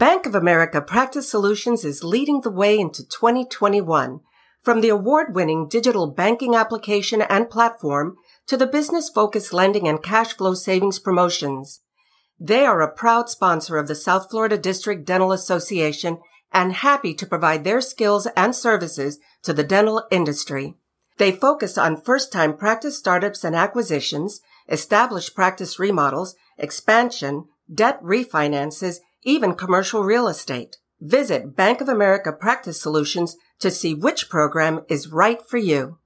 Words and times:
Bank 0.00 0.24
of 0.24 0.34
America 0.34 0.80
Practice 0.80 1.28
Solutions 1.28 1.84
is 1.84 2.02
leading 2.02 2.40
the 2.40 2.50
way 2.50 2.78
into 2.78 3.06
2021. 3.06 4.20
From 4.62 4.80
the 4.80 4.88
award-winning 4.88 5.68
digital 5.68 6.06
banking 6.06 6.54
application 6.54 7.20
and 7.20 7.50
platform 7.50 8.16
to 8.46 8.56
the 8.56 8.66
business-focused 8.66 9.52
lending 9.52 9.86
and 9.86 10.02
cash 10.02 10.32
flow 10.32 10.54
savings 10.54 10.98
promotions. 10.98 11.82
They 12.38 12.64
are 12.64 12.80
a 12.80 12.90
proud 12.90 13.28
sponsor 13.28 13.76
of 13.76 13.88
the 13.88 13.94
South 13.94 14.30
Florida 14.30 14.56
District 14.56 15.04
Dental 15.04 15.32
Association 15.32 16.16
and 16.50 16.72
happy 16.72 17.12
to 17.12 17.26
provide 17.26 17.64
their 17.64 17.82
skills 17.82 18.26
and 18.34 18.56
services 18.56 19.18
to 19.42 19.52
the 19.52 19.64
dental 19.64 20.06
industry. 20.10 20.76
They 21.18 21.30
focus 21.30 21.76
on 21.76 22.00
first-time 22.00 22.56
practice 22.56 22.96
startups 22.96 23.44
and 23.44 23.54
acquisitions, 23.54 24.40
established 24.66 25.34
practice 25.34 25.78
remodels, 25.78 26.36
expansion, 26.56 27.48
debt 27.72 28.02
refinances, 28.02 29.00
even 29.22 29.54
commercial 29.54 30.02
real 30.02 30.28
estate. 30.28 30.78
Visit 31.00 31.54
Bank 31.54 31.80
of 31.80 31.88
America 31.88 32.32
Practice 32.32 32.80
Solutions 32.80 33.36
to 33.58 33.70
see 33.70 33.94
which 33.94 34.28
program 34.28 34.84
is 34.88 35.08
right 35.08 35.40
for 35.42 35.58
you. 35.58 35.98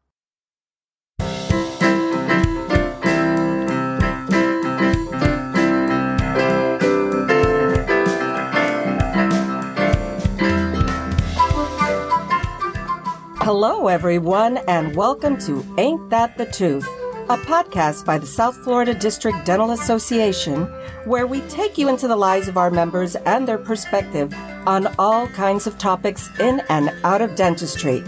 Hello, 13.38 13.88
everyone, 13.88 14.56
and 14.66 14.96
welcome 14.96 15.38
to 15.40 15.64
Ain't 15.76 16.10
That 16.10 16.38
the 16.38 16.46
Tooth? 16.46 16.88
A 17.30 17.38
podcast 17.38 18.04
by 18.04 18.18
the 18.18 18.26
South 18.26 18.54
Florida 18.54 18.92
District 18.92 19.46
Dental 19.46 19.70
Association, 19.70 20.64
where 21.06 21.26
we 21.26 21.40
take 21.48 21.78
you 21.78 21.88
into 21.88 22.06
the 22.06 22.16
lives 22.16 22.48
of 22.48 22.58
our 22.58 22.70
members 22.70 23.16
and 23.16 23.48
their 23.48 23.56
perspective 23.56 24.34
on 24.66 24.94
all 24.98 25.26
kinds 25.28 25.66
of 25.66 25.78
topics 25.78 26.28
in 26.38 26.60
and 26.68 26.90
out 27.02 27.22
of 27.22 27.34
dentistry. 27.34 28.04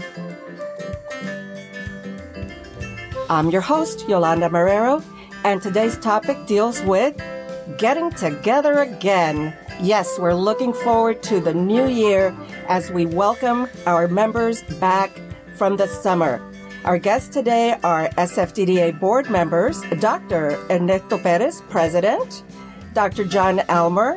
I'm 3.27 3.49
your 3.49 3.61
host, 3.61 4.07
Yolanda 4.07 4.49
Marrero, 4.49 5.03
and 5.43 5.63
today's 5.63 5.97
topic 5.97 6.37
deals 6.45 6.83
with 6.83 7.19
getting 7.79 8.11
together 8.11 8.81
again. 8.81 9.51
Yes, 9.81 10.19
we're 10.19 10.35
looking 10.35 10.73
forward 10.73 11.23
to 11.23 11.39
the 11.39 11.55
new 11.55 11.87
year 11.87 12.37
as 12.67 12.91
we 12.91 13.07
welcome 13.07 13.67
our 13.87 14.07
members 14.07 14.61
back 14.79 15.19
from 15.55 15.77
the 15.77 15.87
summer. 15.87 16.39
Our 16.87 16.97
guests 16.97 17.27
today 17.27 17.77
are 17.83 18.07
SFDDA 18.11 18.97
board 18.97 19.29
members 19.29 19.81
Dr. 19.99 20.57
Ernesto 20.69 21.17
Perez, 21.17 21.61
President, 21.67 22.45
Dr. 22.93 23.25
John 23.25 23.59
Elmer, 23.67 24.15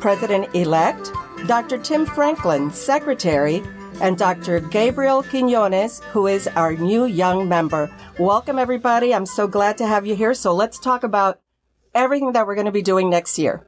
President 0.00 0.48
elect, 0.54 1.12
Dr. 1.46 1.76
Tim 1.76 2.06
Franklin, 2.06 2.70
Secretary, 2.70 3.62
and 4.00 4.16
Dr. 4.16 4.60
Gabriel 4.60 5.22
Quinones, 5.22 6.00
who 6.12 6.26
is 6.26 6.48
our 6.56 6.72
new 6.72 7.04
young 7.04 7.46
member. 7.46 7.94
Welcome, 8.18 8.58
everybody. 8.58 9.14
I'm 9.14 9.26
so 9.26 9.46
glad 9.46 9.76
to 9.76 9.86
have 9.86 10.06
you 10.06 10.16
here. 10.16 10.32
So 10.32 10.54
let's 10.54 10.78
talk 10.78 11.04
about 11.04 11.42
everything 11.94 12.32
that 12.32 12.46
we're 12.46 12.54
going 12.54 12.64
to 12.64 12.72
be 12.72 12.80
doing 12.80 13.10
next 13.10 13.38
year. 13.38 13.66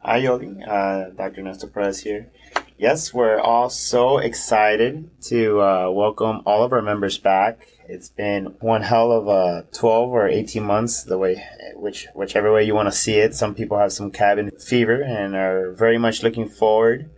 Hi, 0.00 0.16
Yogi. 0.16 0.56
Uh, 0.60 1.10
Dr. 1.10 1.42
Ernesto 1.42 1.68
Perez 1.68 2.00
here. 2.00 2.32
Yes, 2.78 3.14
we're 3.14 3.40
all 3.40 3.70
so 3.70 4.18
excited 4.18 5.08
to 5.28 5.62
uh, 5.62 5.90
welcome 5.90 6.42
all 6.44 6.64
of 6.64 6.72
our 6.72 6.82
members 6.82 7.16
back. 7.16 7.75
It's 7.88 8.08
been 8.08 8.56
one 8.60 8.82
hell 8.82 9.12
of 9.12 9.28
a 9.28 9.66
12 9.72 10.10
or 10.10 10.28
18 10.28 10.62
months, 10.62 11.04
the 11.04 11.18
way, 11.18 11.42
which, 11.74 12.06
whichever 12.14 12.52
way 12.52 12.64
you 12.64 12.74
want 12.74 12.88
to 12.88 12.92
see 12.92 13.14
it. 13.14 13.34
Some 13.34 13.54
people 13.54 13.78
have 13.78 13.92
some 13.92 14.10
cabin 14.10 14.50
fever 14.58 15.02
and 15.02 15.34
are 15.34 15.72
very 15.72 15.98
much 15.98 16.22
looking 16.22 16.48
forward 16.48 17.10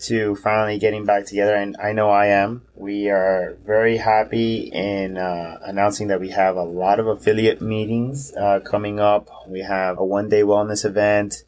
to 0.00 0.34
finally 0.36 0.78
getting 0.78 1.04
back 1.04 1.26
together. 1.26 1.54
And 1.54 1.76
I 1.76 1.92
know 1.92 2.10
I 2.10 2.26
am. 2.26 2.62
We 2.74 3.08
are 3.10 3.56
very 3.64 3.98
happy 3.98 4.70
in 4.72 5.16
uh, 5.16 5.58
announcing 5.62 6.08
that 6.08 6.20
we 6.20 6.30
have 6.30 6.56
a 6.56 6.62
lot 6.62 6.98
of 7.00 7.06
affiliate 7.06 7.60
meetings 7.60 8.34
uh, 8.34 8.60
coming 8.60 8.98
up. 8.98 9.28
We 9.46 9.60
have 9.60 9.98
a 9.98 10.04
one 10.04 10.28
day 10.28 10.42
wellness 10.42 10.84
event 10.84 11.44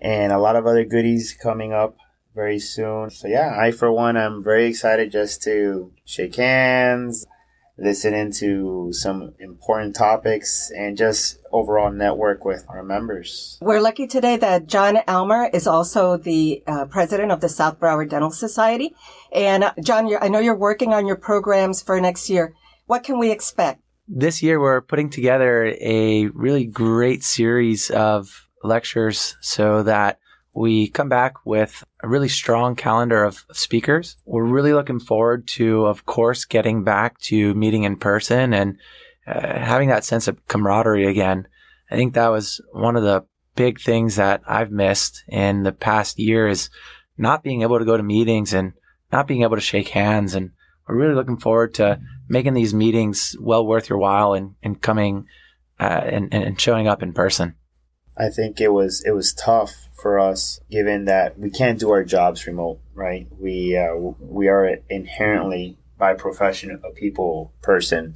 and 0.00 0.32
a 0.32 0.38
lot 0.38 0.56
of 0.56 0.66
other 0.66 0.84
goodies 0.84 1.32
coming 1.32 1.72
up 1.72 1.96
very 2.34 2.58
soon. 2.58 3.10
So 3.10 3.28
yeah, 3.28 3.56
I 3.58 3.70
for 3.70 3.92
one 3.92 4.16
I'm 4.16 4.42
very 4.42 4.66
excited 4.66 5.12
just 5.12 5.42
to 5.42 5.92
shake 6.04 6.36
hands, 6.36 7.26
listen 7.78 8.14
into 8.14 8.92
some 8.92 9.34
important 9.40 9.94
topics 9.96 10.70
and 10.76 10.96
just 10.96 11.38
overall 11.52 11.90
network 11.90 12.44
with 12.44 12.64
our 12.68 12.82
members. 12.82 13.58
We're 13.60 13.80
lucky 13.80 14.06
today 14.06 14.36
that 14.36 14.66
John 14.66 14.98
Elmer 15.06 15.50
is 15.52 15.66
also 15.66 16.16
the 16.16 16.62
uh, 16.66 16.86
president 16.86 17.32
of 17.32 17.40
the 17.40 17.48
South 17.48 17.80
Broward 17.80 18.10
Dental 18.10 18.30
Society. 18.30 18.94
And 19.32 19.64
uh, 19.64 19.72
John, 19.82 20.10
I 20.20 20.28
know 20.28 20.38
you're 20.38 20.56
working 20.56 20.92
on 20.92 21.06
your 21.06 21.16
programs 21.16 21.82
for 21.82 22.00
next 22.00 22.28
year. 22.28 22.54
What 22.86 23.04
can 23.04 23.18
we 23.18 23.30
expect? 23.30 23.80
This 24.08 24.42
year, 24.42 24.60
we're 24.60 24.80
putting 24.80 25.08
together 25.08 25.64
a 25.80 26.26
really 26.34 26.66
great 26.66 27.22
series 27.22 27.90
of 27.90 28.48
lectures 28.62 29.36
so 29.40 29.82
that 29.84 30.18
we 30.54 30.88
come 30.88 31.08
back 31.08 31.46
with 31.46 31.82
a 32.02 32.08
really 32.08 32.28
strong 32.28 32.76
calendar 32.76 33.24
of 33.24 33.44
speakers. 33.52 34.16
We're 34.24 34.44
really 34.44 34.74
looking 34.74 35.00
forward 35.00 35.46
to, 35.48 35.86
of 35.86 36.04
course, 36.04 36.44
getting 36.44 36.84
back 36.84 37.18
to 37.20 37.54
meeting 37.54 37.84
in 37.84 37.96
person 37.96 38.52
and 38.52 38.76
uh, 39.26 39.58
having 39.58 39.88
that 39.88 40.04
sense 40.04 40.28
of 40.28 40.46
camaraderie 40.48 41.06
again. 41.06 41.48
I 41.90 41.96
think 41.96 42.14
that 42.14 42.28
was 42.28 42.60
one 42.72 42.96
of 42.96 43.02
the 43.02 43.24
big 43.54 43.80
things 43.80 44.16
that 44.16 44.42
I've 44.46 44.70
missed 44.70 45.24
in 45.28 45.62
the 45.62 45.72
past 45.72 46.18
year 46.18 46.48
is 46.48 46.70
not 47.16 47.42
being 47.42 47.62
able 47.62 47.78
to 47.78 47.84
go 47.84 47.96
to 47.96 48.02
meetings 48.02 48.52
and 48.52 48.72
not 49.10 49.26
being 49.26 49.42
able 49.42 49.56
to 49.56 49.62
shake 49.62 49.88
hands. 49.88 50.34
And 50.34 50.50
we're 50.86 50.96
really 50.96 51.14
looking 51.14 51.38
forward 51.38 51.74
to 51.74 52.00
making 52.28 52.54
these 52.54 52.74
meetings 52.74 53.36
well 53.40 53.66
worth 53.66 53.88
your 53.88 53.98
while 53.98 54.34
and, 54.34 54.54
and 54.62 54.80
coming 54.80 55.26
uh, 55.80 56.00
and, 56.04 56.32
and 56.32 56.60
showing 56.60 56.88
up 56.88 57.02
in 57.02 57.12
person. 57.12 57.54
I 58.16 58.28
think 58.28 58.60
it 58.60 58.72
was 58.72 59.02
it 59.04 59.12
was 59.12 59.32
tough 59.32 59.88
for 59.94 60.18
us, 60.18 60.60
given 60.70 61.06
that 61.06 61.38
we 61.38 61.50
can't 61.50 61.78
do 61.78 61.90
our 61.90 62.04
jobs 62.04 62.46
remote, 62.46 62.80
right? 62.94 63.26
We 63.38 63.76
uh, 63.76 63.94
we 64.20 64.48
are 64.48 64.76
inherently 64.90 65.78
by 65.98 66.14
profession 66.14 66.78
a 66.84 66.90
people 66.90 67.52
person, 67.62 68.14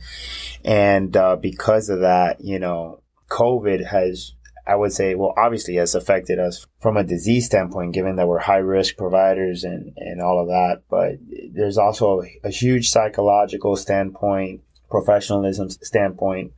and 0.64 1.16
uh, 1.16 1.36
because 1.36 1.88
of 1.88 2.00
that, 2.00 2.40
you 2.40 2.58
know, 2.58 3.00
COVID 3.28 3.86
has. 3.86 4.32
I 4.68 4.74
would 4.74 4.92
say, 4.92 5.14
well, 5.14 5.32
obviously 5.36 5.76
has 5.76 5.94
affected 5.94 6.40
us 6.40 6.66
from 6.80 6.96
a 6.96 7.04
disease 7.04 7.46
standpoint, 7.46 7.94
given 7.94 8.16
that 8.16 8.26
we're 8.26 8.40
high 8.40 8.56
risk 8.56 8.96
providers 8.96 9.62
and, 9.62 9.92
and 9.96 10.20
all 10.20 10.40
of 10.40 10.48
that. 10.48 10.82
But 10.90 11.20
there's 11.54 11.78
also 11.78 12.22
a, 12.22 12.48
a 12.48 12.50
huge 12.50 12.90
psychological 12.90 13.76
standpoint, 13.76 14.62
professionalism 14.90 15.70
standpoint 15.70 16.52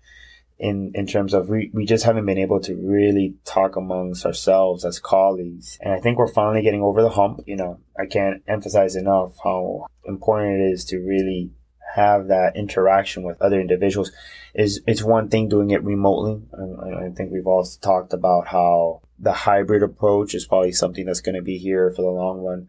in 0.59 0.91
in 0.95 1.07
terms 1.07 1.35
of 1.35 1.49
we, 1.49 1.71
we 1.73 1.85
just 1.85 2.05
haven't 2.05 2.27
been 2.27 2.39
able 2.39 2.61
to 2.61 2.75
really 2.75 3.35
talk 3.45 3.77
amongst 3.77 4.27
ourselves 4.27 4.85
as 4.85 4.99
colleagues. 4.99 5.79
And 5.81 5.93
i 5.93 6.01
think 6.01 6.19
we're 6.19 6.33
finally 6.33 6.63
getting 6.63 6.83
over 6.83 7.03
the 7.03 7.11
hump 7.11 7.41
you 7.47 7.57
know. 7.57 7.81
I 7.99 8.07
can't 8.07 8.43
emphasize 8.47 8.95
enough 8.97 9.37
how 9.43 9.87
important 10.05 10.61
it 10.61 10.73
is 10.73 10.85
to 10.87 10.99
really 10.99 11.51
have 11.95 12.29
that 12.29 12.57
interaction 12.57 13.23
with 13.23 13.41
other 13.41 13.61
individuals. 13.61 14.13
Is 14.55 14.83
it's 14.87 15.03
one 15.03 15.29
thing 15.29 15.49
doing 15.49 15.71
it 15.71 15.83
remotely. 15.85 16.43
I, 16.53 17.07
I 17.07 17.11
think 17.11 17.33
we've 17.33 17.47
all 17.47 17.65
talked 17.81 18.13
about 18.13 18.49
how 18.49 19.03
the 19.19 19.33
hybrid 19.33 19.83
approach 19.83 20.35
is 20.35 20.47
probably 20.47 20.73
something 20.73 21.07
that's 21.07 21.21
going 21.21 21.35
to 21.35 21.43
be 21.43 21.59
here 21.59 21.91
for 21.91 22.03
the 22.03 22.09
long 22.09 22.41
run. 22.41 22.69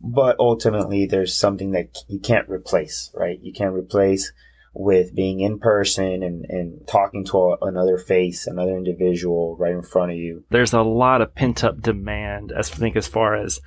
But 0.00 0.36
ultimately 0.38 1.06
there's 1.06 1.36
something 1.36 1.72
that 1.72 1.98
you 2.08 2.18
can't 2.18 2.48
replace 2.48 3.10
right? 3.14 3.38
You 3.42 3.52
can't 3.52 3.74
replace 3.74 4.32
with 4.72 5.14
being 5.14 5.40
in 5.40 5.58
person 5.58 6.22
and, 6.22 6.44
and 6.48 6.86
talking 6.86 7.24
to 7.24 7.36
a, 7.38 7.56
another 7.62 7.98
face, 7.98 8.46
another 8.46 8.76
individual 8.76 9.56
right 9.56 9.72
in 9.72 9.82
front 9.82 10.12
of 10.12 10.16
you. 10.16 10.44
There's 10.50 10.72
a 10.72 10.82
lot 10.82 11.20
of 11.20 11.34
pent 11.34 11.64
up 11.64 11.80
demand, 11.80 12.52
as 12.52 12.70
I 12.70 12.76
think, 12.76 12.96
as 12.96 13.08
far 13.08 13.34
as 13.34 13.60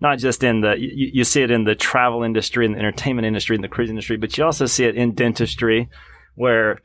not 0.00 0.18
just 0.18 0.42
in 0.42 0.60
the 0.60 0.78
you, 0.78 1.10
you, 1.12 1.24
see 1.24 1.42
it 1.42 1.50
in 1.50 1.64
the 1.64 1.74
travel 1.74 2.22
industry 2.22 2.66
and 2.66 2.74
the 2.74 2.78
entertainment 2.78 3.26
industry 3.26 3.56
and 3.56 3.64
the 3.64 3.68
cruise 3.68 3.90
industry, 3.90 4.16
but 4.16 4.36
you 4.36 4.44
also 4.44 4.66
see 4.66 4.84
it 4.84 4.96
in 4.96 5.14
dentistry, 5.14 5.88
where 6.34 6.80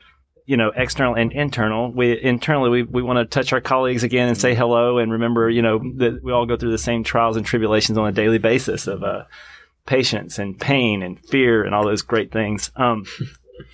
you 0.46 0.56
know 0.56 0.72
external 0.74 1.14
and 1.14 1.32
internal. 1.32 1.92
We 1.92 2.20
internally 2.20 2.70
we, 2.70 2.82
we 2.82 3.02
want 3.02 3.18
to 3.18 3.24
touch 3.24 3.52
our 3.52 3.60
colleagues 3.60 4.02
again 4.02 4.28
and 4.28 4.38
say 4.38 4.54
hello 4.54 4.98
and 4.98 5.12
remember 5.12 5.50
you 5.50 5.62
know 5.62 5.78
that 5.96 6.20
we 6.22 6.32
all 6.32 6.46
go 6.46 6.56
through 6.56 6.70
the 6.70 6.78
same 6.78 7.04
trials 7.04 7.36
and 7.36 7.44
tribulations 7.44 7.98
on 7.98 8.08
a 8.08 8.12
daily 8.12 8.38
basis 8.38 8.86
of 8.86 9.02
uh, 9.02 9.24
patience 9.86 10.38
and 10.38 10.58
pain 10.58 11.02
and 11.02 11.20
fear 11.20 11.64
and 11.64 11.74
all 11.74 11.84
those 11.84 12.02
great 12.02 12.32
things. 12.32 12.70
Um, 12.76 13.04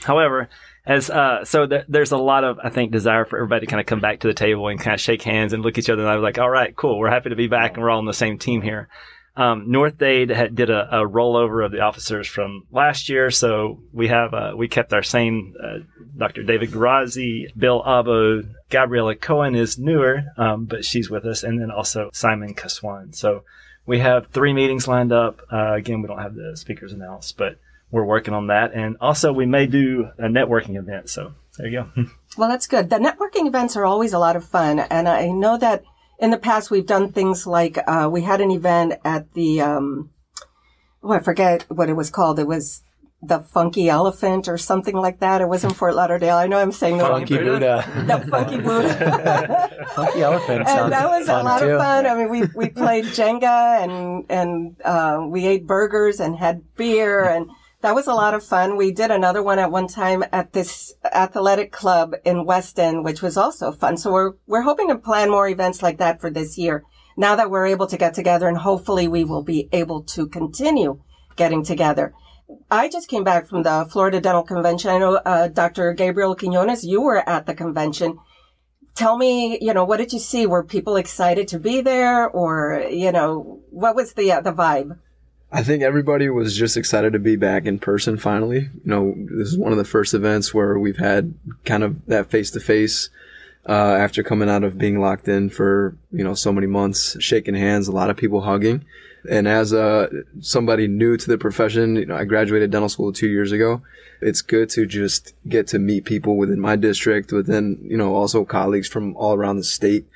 However, 0.02 0.48
as 0.86 1.10
uh, 1.10 1.44
so 1.44 1.66
th- 1.66 1.84
there's 1.88 2.12
a 2.12 2.16
lot 2.16 2.44
of 2.44 2.58
I 2.62 2.70
think 2.70 2.92
desire 2.92 3.24
for 3.24 3.36
everybody 3.36 3.66
to 3.66 3.70
kind 3.70 3.80
of 3.80 3.86
come 3.86 4.00
back 4.00 4.20
to 4.20 4.26
the 4.26 4.34
table 4.34 4.68
and 4.68 4.80
kind 4.80 4.94
of 4.94 5.00
shake 5.00 5.22
hands 5.22 5.52
and 5.52 5.62
look 5.62 5.76
at 5.76 5.84
each 5.84 5.90
other 5.90 6.02
and 6.02 6.10
I 6.10 6.16
was 6.16 6.22
like, 6.22 6.38
all 6.38 6.50
right, 6.50 6.74
cool, 6.74 6.98
we're 6.98 7.10
happy 7.10 7.30
to 7.30 7.36
be 7.36 7.48
back 7.48 7.74
and 7.74 7.82
we're 7.82 7.90
all 7.90 7.98
on 7.98 8.06
the 8.06 8.14
same 8.14 8.38
team 8.38 8.62
here. 8.62 8.88
Um, 9.38 9.70
North 9.70 9.98
Dade 9.98 10.30
had, 10.30 10.56
did 10.56 10.68
a, 10.68 11.02
a, 11.02 11.08
rollover 11.08 11.64
of 11.64 11.70
the 11.70 11.78
officers 11.78 12.26
from 12.26 12.64
last 12.72 13.08
year, 13.08 13.30
so 13.30 13.78
we 13.92 14.08
have 14.08 14.34
uh, 14.34 14.54
we 14.56 14.66
kept 14.66 14.92
our 14.92 15.04
same 15.04 15.54
uh, 15.62 15.78
Dr. 16.16 16.42
David 16.42 16.72
Garazi, 16.72 17.46
Bill 17.56 17.80
Abo, 17.80 18.52
Gabriella 18.68 19.14
Cohen 19.14 19.54
is 19.54 19.78
newer, 19.78 20.24
um, 20.36 20.64
but 20.64 20.84
she's 20.84 21.08
with 21.08 21.24
us, 21.24 21.44
and 21.44 21.60
then 21.60 21.70
also 21.70 22.10
Simon 22.12 22.52
Kaswan. 22.52 23.14
So 23.14 23.44
we 23.86 24.00
have 24.00 24.26
three 24.26 24.52
meetings 24.52 24.88
lined 24.88 25.12
up. 25.12 25.40
Uh, 25.52 25.74
again, 25.74 26.02
we 26.02 26.08
don't 26.08 26.18
have 26.18 26.34
the 26.34 26.56
speakers 26.56 26.92
announced, 26.92 27.36
but 27.38 27.60
we're 27.90 28.04
working 28.04 28.34
on 28.34 28.48
that. 28.48 28.72
And 28.74 28.96
also, 29.00 29.32
we 29.32 29.46
may 29.46 29.66
do 29.66 30.08
a 30.18 30.28
networking 30.28 30.76
event. 30.76 31.08
So 31.10 31.34
there 31.56 31.68
you 31.68 31.82
go. 31.82 32.04
Well, 32.36 32.48
that's 32.48 32.68
good. 32.68 32.88
The 32.88 32.98
networking 32.98 33.48
events 33.48 33.74
are 33.74 33.84
always 33.84 34.12
a 34.12 34.18
lot 34.18 34.36
of 34.36 34.44
fun. 34.44 34.78
And 34.78 35.08
I 35.08 35.26
know 35.28 35.58
that 35.58 35.82
in 36.20 36.30
the 36.30 36.38
past 36.38 36.70
we've 36.70 36.86
done 36.86 37.10
things 37.10 37.48
like, 37.48 37.78
uh, 37.84 38.08
we 38.12 38.22
had 38.22 38.40
an 38.40 38.52
event 38.52 38.94
at 39.04 39.32
the, 39.32 39.60
um, 39.62 40.10
oh, 41.02 41.12
I 41.12 41.18
forget 41.18 41.64
what 41.68 41.88
it 41.88 41.94
was 41.94 42.10
called. 42.10 42.38
It 42.38 42.46
was 42.46 42.84
the 43.22 43.40
Funky 43.40 43.88
Elephant 43.88 44.46
or 44.46 44.56
something 44.56 44.94
like 44.94 45.20
that. 45.20 45.40
It 45.40 45.48
was 45.48 45.64
in 45.64 45.70
Fort 45.70 45.96
Lauderdale. 45.96 46.36
I 46.36 46.46
know 46.46 46.58
I'm 46.58 46.70
saying 46.70 46.98
the 46.98 47.04
wrong 47.04 47.20
Funky 47.26 47.38
Buddha. 47.38 48.04
The 48.06 48.30
Funky 48.30 48.60
Buddha. 48.60 49.86
Funky 49.94 50.22
elephant 50.22 50.60
and 50.60 50.68
sounds 50.68 50.90
that 50.90 51.08
was 51.08 51.26
fun 51.26 51.40
a 51.40 51.44
lot 51.44 51.60
too. 51.60 51.70
of 51.70 51.80
fun. 51.80 52.06
I 52.06 52.14
mean, 52.14 52.30
we 52.30 52.44
we 52.54 52.68
played 52.68 53.06
Jenga 53.06 53.82
and 53.82 54.24
and 54.30 54.76
uh, 54.84 55.26
we 55.26 55.46
ate 55.46 55.66
burgers 55.66 56.20
and 56.20 56.36
had 56.36 56.62
beer, 56.76 57.24
and 57.24 57.50
that 57.80 57.94
was 57.94 58.06
a 58.06 58.14
lot 58.14 58.34
of 58.34 58.44
fun. 58.44 58.76
We 58.76 58.92
did 58.92 59.10
another 59.10 59.42
one 59.42 59.58
at 59.58 59.70
one 59.70 59.86
time 59.86 60.24
at 60.32 60.52
this 60.52 60.94
athletic 61.04 61.70
club 61.70 62.14
in 62.24 62.44
Weston, 62.44 63.02
which 63.02 63.22
was 63.22 63.36
also 63.36 63.72
fun. 63.72 63.96
So 63.96 64.12
we're 64.12 64.32
we're 64.46 64.62
hoping 64.62 64.88
to 64.88 64.96
plan 64.96 65.30
more 65.30 65.48
events 65.48 65.82
like 65.82 65.98
that 65.98 66.20
for 66.20 66.30
this 66.30 66.58
year. 66.58 66.84
Now 67.16 67.36
that 67.36 67.50
we're 67.50 67.66
able 67.66 67.86
to 67.88 67.96
get 67.96 68.14
together, 68.14 68.48
and 68.48 68.58
hopefully 68.58 69.08
we 69.08 69.24
will 69.24 69.42
be 69.42 69.68
able 69.72 70.02
to 70.04 70.26
continue 70.26 71.00
getting 71.36 71.64
together. 71.64 72.14
I 72.70 72.88
just 72.88 73.08
came 73.08 73.24
back 73.24 73.46
from 73.46 73.62
the 73.62 73.86
Florida 73.90 74.20
Dental 74.20 74.42
Convention. 74.42 74.90
I 74.90 74.98
know 74.98 75.16
uh, 75.16 75.48
Dr. 75.48 75.92
Gabriel 75.92 76.34
Quinones, 76.34 76.84
you 76.84 77.02
were 77.02 77.28
at 77.28 77.46
the 77.46 77.54
convention 77.54 78.18
tell 78.98 79.16
me, 79.16 79.56
you 79.60 79.72
know, 79.72 79.84
what 79.84 79.98
did 79.98 80.12
you 80.12 80.18
see? 80.18 80.44
Were 80.44 80.64
people 80.64 80.96
excited 80.96 81.46
to 81.48 81.58
be 81.60 81.80
there, 81.80 82.28
or 82.28 82.84
you 82.90 83.12
know, 83.12 83.60
what 83.70 83.94
was 83.94 84.14
the 84.14 84.32
uh, 84.32 84.40
the 84.40 84.52
vibe? 84.52 84.98
I 85.50 85.62
think 85.62 85.82
everybody 85.82 86.28
was 86.28 86.56
just 86.56 86.76
excited 86.76 87.14
to 87.14 87.18
be 87.18 87.36
back 87.36 87.64
in 87.64 87.78
person 87.78 88.18
finally. 88.18 88.60
You 88.60 88.80
know, 88.84 89.14
this 89.16 89.48
is 89.48 89.56
one 89.56 89.72
of 89.72 89.78
the 89.78 89.84
first 89.84 90.12
events 90.12 90.52
where 90.52 90.78
we've 90.78 90.98
had 90.98 91.34
kind 91.64 91.82
of 91.82 92.04
that 92.06 92.30
face 92.30 92.50
to 92.50 92.60
face 92.60 93.08
after 93.66 94.22
coming 94.22 94.48
out 94.48 94.64
of 94.64 94.78
being 94.78 95.00
locked 95.00 95.28
in 95.28 95.50
for, 95.50 95.96
you 96.12 96.24
know, 96.24 96.34
so 96.34 96.52
many 96.52 96.66
months, 96.66 97.16
shaking 97.22 97.54
hands, 97.54 97.88
a 97.88 97.92
lot 97.92 98.10
of 98.10 98.16
people 98.16 98.42
hugging. 98.42 98.84
And 99.28 99.48
as 99.48 99.72
uh, 99.72 100.08
somebody 100.40 100.86
new 100.86 101.16
to 101.16 101.26
the 101.26 101.38
profession, 101.38 101.96
you 101.96 102.06
know, 102.06 102.16
I 102.16 102.24
graduated 102.24 102.70
dental 102.70 102.88
school 102.88 103.12
two 103.12 103.28
years 103.28 103.52
ago. 103.52 103.82
It's 104.20 104.42
good 104.42 104.70
to 104.70 104.86
just 104.86 105.34
get 105.48 105.66
to 105.68 105.78
meet 105.78 106.04
people 106.04 106.36
within 106.36 106.60
my 106.60 106.76
district, 106.76 107.32
within, 107.32 107.78
you 107.82 107.96
know, 107.96 108.14
also 108.14 108.44
colleagues 108.44 108.88
from 108.88 109.16
all 109.16 109.34
around 109.34 109.56
the 109.56 109.64
state 109.64 110.06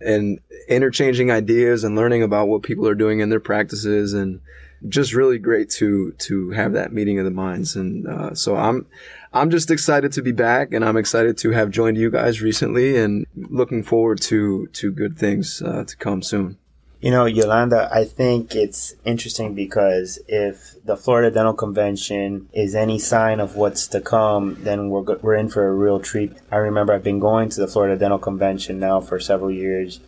and 0.00 0.40
interchanging 0.68 1.30
ideas 1.30 1.84
and 1.84 1.96
learning 1.96 2.22
about 2.22 2.48
what 2.48 2.62
people 2.62 2.86
are 2.88 2.94
doing 2.94 3.20
in 3.20 3.28
their 3.28 3.40
practices 3.40 4.14
and 4.14 4.40
just 4.88 5.12
really 5.14 5.38
great 5.38 5.68
to 5.70 6.12
to 6.12 6.50
have 6.50 6.72
that 6.72 6.92
meeting 6.92 7.18
of 7.18 7.24
the 7.24 7.30
minds 7.30 7.76
and 7.76 8.06
uh, 8.06 8.34
so 8.34 8.56
i'm 8.56 8.86
i'm 9.32 9.50
just 9.50 9.70
excited 9.70 10.10
to 10.12 10.22
be 10.22 10.32
back 10.32 10.72
and 10.72 10.84
i'm 10.84 10.96
excited 10.96 11.36
to 11.36 11.50
have 11.50 11.70
joined 11.70 11.96
you 11.96 12.10
guys 12.10 12.40
recently 12.40 12.96
and 12.96 13.26
looking 13.36 13.82
forward 13.82 14.20
to 14.20 14.66
to 14.68 14.90
good 14.90 15.18
things 15.18 15.62
uh, 15.62 15.84
to 15.84 15.96
come 15.96 16.22
soon 16.22 16.56
You 17.02 17.10
know, 17.10 17.24
Yolanda, 17.24 17.88
I 17.90 18.04
think 18.04 18.54
it's 18.54 18.92
interesting 19.06 19.54
because 19.54 20.18
if 20.28 20.76
the 20.84 20.98
Florida 20.98 21.30
Dental 21.30 21.54
Convention 21.54 22.50
is 22.52 22.74
any 22.74 22.98
sign 22.98 23.40
of 23.40 23.56
what's 23.56 23.86
to 23.88 24.02
come, 24.02 24.58
then 24.60 24.90
we're, 24.90 25.16
we're 25.22 25.34
in 25.34 25.48
for 25.48 25.66
a 25.66 25.72
real 25.72 25.98
treat. 25.98 26.36
I 26.52 26.56
remember 26.56 26.92
I've 26.92 27.02
been 27.02 27.18
going 27.18 27.48
to 27.50 27.60
the 27.60 27.66
Florida 27.68 27.96
Dental 27.96 28.18
Convention 28.18 28.78
now 28.78 29.00
for 29.00 29.18
several 29.18 29.50
years, 29.50 30.00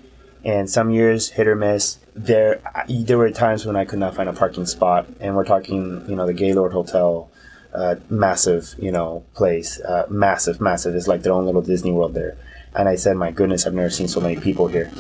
and 0.44 0.69
some 0.69 0.91
years 0.91 1.31
hit 1.31 1.47
or 1.47 1.55
miss. 1.55 1.99
There, 2.15 2.61
there 2.89 3.19
were 3.19 3.31
times 3.31 3.65
when 3.65 3.77
I 3.77 3.85
could 3.85 3.99
not 3.99 4.15
find 4.15 4.29
a 4.29 4.33
parking 4.33 4.67
spot, 4.67 5.06
and 5.21 5.35
we're 5.35 5.44
talking, 5.44 6.05
you 6.09 6.17
know, 6.17 6.27
the 6.27 6.35
Gaylord 6.35 6.73
Hotel, 6.73 7.31
uh, 7.73 7.97
massive, 8.11 8.75
you 8.79 8.93
know, 8.93 9.25
place, 9.35 9.81
uh, 9.81 10.06
massive, 10.11 10.61
massive. 10.61 10.94
It's 10.94 11.09
like 11.09 11.23
their 11.23 11.33
own 11.33 11.47
little 11.47 11.62
Disney 11.62 11.93
World 11.93 12.15
there. 12.15 12.37
And 12.75 12.89
I 12.89 12.97
said, 12.97 13.17
my 13.17 13.31
goodness, 13.31 13.67
I've 13.67 13.75
never 13.75 13.91
seen 13.91 14.09
so 14.09 14.21
many 14.21 14.37
people 14.37 14.67
here. 14.69 14.91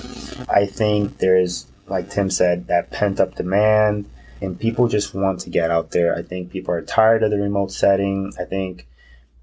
I 0.48 0.66
think 0.66 1.18
there's, 1.18 1.66
like 1.86 2.10
Tim 2.10 2.30
said, 2.30 2.66
that 2.68 2.90
pent 2.90 3.20
up 3.20 3.34
demand, 3.34 4.08
and 4.40 4.58
people 4.58 4.88
just 4.88 5.14
want 5.14 5.40
to 5.40 5.50
get 5.50 5.70
out 5.70 5.90
there. 5.90 6.16
I 6.16 6.22
think 6.22 6.50
people 6.50 6.74
are 6.74 6.82
tired 6.82 7.22
of 7.22 7.30
the 7.30 7.38
remote 7.38 7.72
setting. 7.72 8.32
I 8.38 8.44
think 8.44 8.86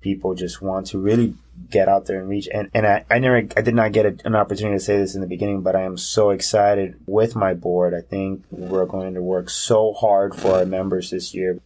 people 0.02 0.34
just 0.34 0.62
want 0.62 0.88
to 0.88 1.00
really 1.00 1.36
get 1.70 1.88
out 1.88 2.06
there 2.06 2.20
and 2.20 2.30
reach. 2.30 2.48
And, 2.54 2.70
and 2.74 2.86
I, 2.86 3.06
I 3.10 3.20
never, 3.20 3.38
I 3.38 3.62
did 3.62 3.76
not 3.76 3.92
get 3.92 4.06
a, 4.06 4.18
an 4.26 4.36
opportunity 4.36 4.78
to 4.78 4.84
say 4.84 4.98
this 4.98 5.16
in 5.16 5.22
the 5.22 5.28
beginning, 5.28 5.62
but 5.62 5.76
I 5.76 5.84
am 5.84 5.98
so 5.98 6.30
excited 6.32 6.96
with 7.08 7.36
my 7.36 7.54
board. 7.54 7.94
I 7.94 8.02
think 8.02 8.44
we're 8.50 8.86
going 8.86 9.14
to 9.14 9.22
work 9.22 9.50
so 9.50 9.94
hard 9.94 10.36
for 10.36 10.56
our 10.56 10.66
members 10.66 11.12
this 11.12 11.34
year. 11.34 11.60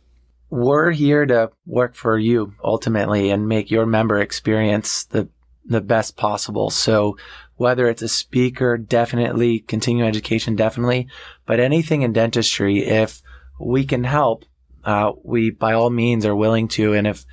We're 0.49 0.91
here 0.91 1.25
to 1.25 1.51
work 1.65 1.95
for 1.95 2.17
you 2.17 2.53
ultimately 2.63 3.31
and 3.31 3.47
make 3.47 3.71
your 3.71 3.85
member 3.85 4.19
experience 4.19 5.05
the 5.05 5.27
the 5.65 5.81
best 5.81 6.17
possible. 6.17 6.69
So 6.69 7.17
whether 7.55 7.87
it's 7.87 8.01
a 8.01 8.07
speaker, 8.07 8.77
definitely 8.77 9.59
continuing 9.59 10.07
education, 10.07 10.55
definitely, 10.55 11.07
but 11.45 11.59
anything 11.59 12.01
in 12.01 12.13
dentistry, 12.13 12.85
if 12.85 13.21
we 13.59 13.85
can 13.85 14.03
help, 14.03 14.45
uh, 14.83 15.13
we 15.23 15.49
by 15.49 15.73
all 15.73 15.89
means 15.89 16.25
are 16.25 16.35
willing 16.35 16.67
to. 16.69 16.93
And 16.93 17.07
if 17.07 17.25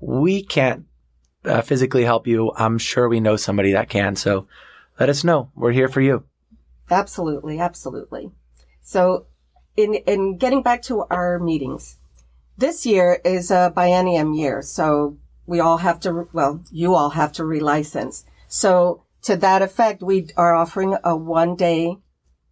we 0.00 0.42
can't 0.42 0.84
uh, 1.44 1.62
physically 1.62 2.04
help 2.04 2.26
you, 2.26 2.52
I'm 2.56 2.78
sure 2.78 3.08
we 3.08 3.20
know 3.20 3.36
somebody 3.36 3.72
that 3.72 3.88
can. 3.88 4.16
So 4.16 4.46
let 4.98 5.08
us 5.08 5.24
know. 5.24 5.50
We're 5.54 5.72
here 5.72 5.88
for 5.88 6.00
you. 6.00 6.24
Absolutely, 6.90 7.60
absolutely. 7.60 8.30
So, 8.80 9.26
in 9.76 9.94
in 9.94 10.38
getting 10.38 10.62
back 10.62 10.82
to 10.84 11.04
our 11.10 11.38
meetings, 11.38 11.98
this 12.56 12.86
year 12.86 13.20
is 13.24 13.50
a 13.50 13.72
biennium 13.76 14.36
year, 14.36 14.62
so 14.62 15.18
we 15.46 15.60
all 15.60 15.78
have 15.78 16.00
to. 16.00 16.28
Well, 16.32 16.64
you 16.70 16.94
all 16.94 17.10
have 17.10 17.32
to 17.34 17.42
relicense. 17.42 18.24
So, 18.48 19.04
to 19.22 19.36
that 19.36 19.62
effect, 19.62 20.02
we 20.02 20.30
are 20.36 20.54
offering 20.54 20.96
a 21.04 21.16
one 21.16 21.54
day 21.54 21.98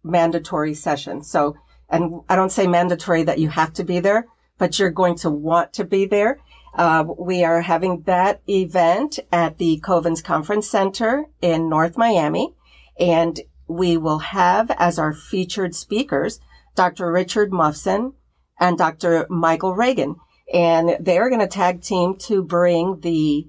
mandatory 0.03 0.73
session. 0.73 1.23
So, 1.23 1.57
and 1.89 2.21
I 2.29 2.35
don't 2.35 2.51
say 2.51 2.67
mandatory 2.67 3.23
that 3.23 3.39
you 3.39 3.49
have 3.49 3.73
to 3.73 3.83
be 3.83 3.99
there, 3.99 4.27
but 4.57 4.77
you're 4.77 4.91
going 4.91 5.15
to 5.17 5.29
want 5.29 5.73
to 5.73 5.83
be 5.83 6.05
there. 6.05 6.39
Uh, 6.77 7.03
we 7.17 7.43
are 7.43 7.61
having 7.61 8.03
that 8.03 8.39
event 8.47 9.19
at 9.31 9.57
the 9.57 9.81
Kovens 9.83 10.23
Conference 10.23 10.69
Center 10.69 11.25
in 11.41 11.67
North 11.67 11.97
Miami. 11.97 12.53
And 12.99 13.39
we 13.67 13.97
will 13.97 14.19
have 14.19 14.69
as 14.77 14.99
our 14.99 15.11
featured 15.11 15.73
speakers, 15.73 16.39
Dr. 16.75 17.11
Richard 17.11 17.51
Muffson 17.51 18.13
and 18.59 18.77
Dr. 18.77 19.25
Michael 19.27 19.73
Reagan. 19.73 20.17
And 20.53 20.97
they're 20.99 21.29
going 21.29 21.41
to 21.41 21.47
tag 21.47 21.81
team 21.81 22.15
to 22.19 22.43
bring 22.43 22.99
the 23.01 23.47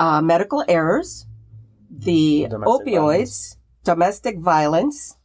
uh, 0.00 0.22
medical 0.22 0.64
errors, 0.66 1.26
the 1.90 2.46
Domestic 2.48 2.86
opioids, 2.86 2.96
violence. 2.96 3.56
domestic 3.84 4.38
violence, 4.38 5.16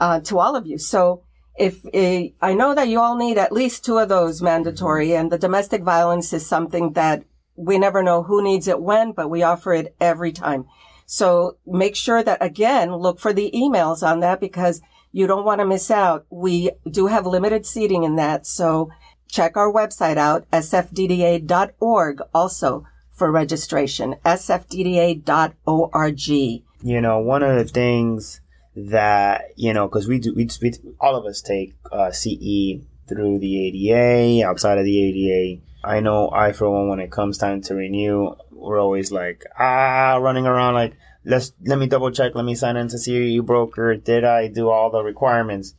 uh, 0.00 0.20
to 0.20 0.38
all 0.38 0.56
of 0.56 0.66
you. 0.66 0.78
So 0.78 1.22
if 1.58 1.84
uh, 1.86 2.28
I 2.40 2.54
know 2.54 2.74
that 2.74 2.88
you 2.88 3.00
all 3.00 3.16
need 3.16 3.36
at 3.36 3.52
least 3.52 3.84
two 3.84 3.98
of 3.98 4.08
those 4.08 4.40
mandatory, 4.40 5.14
and 5.14 5.30
the 5.30 5.38
domestic 5.38 5.82
violence 5.82 6.32
is 6.32 6.46
something 6.46 6.92
that 6.92 7.24
we 7.56 7.78
never 7.78 8.02
know 8.02 8.22
who 8.22 8.42
needs 8.42 8.68
it 8.68 8.80
when, 8.80 9.12
but 9.12 9.28
we 9.28 9.42
offer 9.42 9.72
it 9.72 9.94
every 10.00 10.32
time. 10.32 10.66
So 11.06 11.56
make 11.66 11.96
sure 11.96 12.22
that 12.22 12.42
again, 12.42 12.94
look 12.94 13.18
for 13.18 13.32
the 13.32 13.50
emails 13.54 14.06
on 14.06 14.20
that 14.20 14.40
because 14.40 14.80
you 15.10 15.26
don't 15.26 15.44
want 15.44 15.60
to 15.60 15.66
miss 15.66 15.90
out. 15.90 16.26
We 16.30 16.70
do 16.88 17.06
have 17.06 17.26
limited 17.26 17.66
seating 17.66 18.04
in 18.04 18.16
that. 18.16 18.46
So 18.46 18.90
check 19.26 19.56
our 19.56 19.72
website 19.72 20.16
out, 20.16 20.48
sfdda.org 20.52 22.20
also 22.34 22.86
for 23.10 23.32
registration, 23.32 24.14
sfdda.org. 24.24 25.22
you 26.82 27.00
know, 27.00 27.18
one 27.18 27.42
of 27.42 27.56
the 27.56 27.64
things 27.64 28.40
that 28.86 29.52
you 29.56 29.72
know, 29.74 29.88
because 29.88 30.06
we 30.06 30.18
do, 30.18 30.34
we, 30.34 30.48
we 30.62 30.72
all 31.00 31.16
of 31.16 31.26
us 31.26 31.42
take 31.42 31.74
uh, 31.90 32.10
CE 32.10 32.80
through 33.08 33.38
the 33.38 33.90
ADA, 33.90 34.46
outside 34.46 34.78
of 34.78 34.84
the 34.84 35.02
ADA. 35.02 35.62
I 35.82 36.00
know 36.00 36.30
I, 36.30 36.52
for 36.52 36.70
one, 36.70 36.88
when 36.88 37.00
it 37.00 37.10
comes 37.10 37.38
time 37.38 37.62
to 37.62 37.74
renew, 37.74 38.34
we're 38.50 38.80
always 38.80 39.10
like 39.10 39.44
ah, 39.58 40.18
running 40.20 40.46
around 40.46 40.74
like 40.74 40.94
let's 41.24 41.52
let 41.64 41.78
me 41.78 41.86
double 41.86 42.10
check, 42.10 42.34
let 42.34 42.44
me 42.44 42.54
sign 42.54 42.76
into 42.76 42.98
CE 42.98 43.40
broker. 43.44 43.96
Did 43.96 44.24
I 44.24 44.48
do 44.48 44.68
all 44.68 44.90
the 44.90 45.02
requirements? 45.02 45.74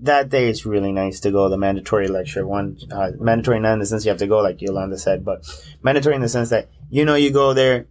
That 0.00 0.28
day 0.28 0.48
it's 0.48 0.66
really 0.66 0.92
nice 0.92 1.20
to 1.20 1.30
go 1.30 1.48
the 1.48 1.56
mandatory 1.56 2.08
lecture 2.08 2.46
one, 2.46 2.76
uh, 2.90 3.12
mandatory 3.18 3.60
not 3.60 3.72
in 3.74 3.78
the 3.78 3.86
sense 3.86 4.04
you 4.04 4.10
have 4.10 4.18
to 4.18 4.26
go 4.26 4.40
like 4.40 4.60
Yolanda 4.60 4.98
said, 4.98 5.24
but 5.24 5.44
mandatory 5.82 6.14
in 6.14 6.20
the 6.20 6.28
sense 6.28 6.50
that 6.50 6.68
you 6.90 7.04
know 7.04 7.14
you 7.14 7.30
go 7.30 7.54
there, 7.54 7.86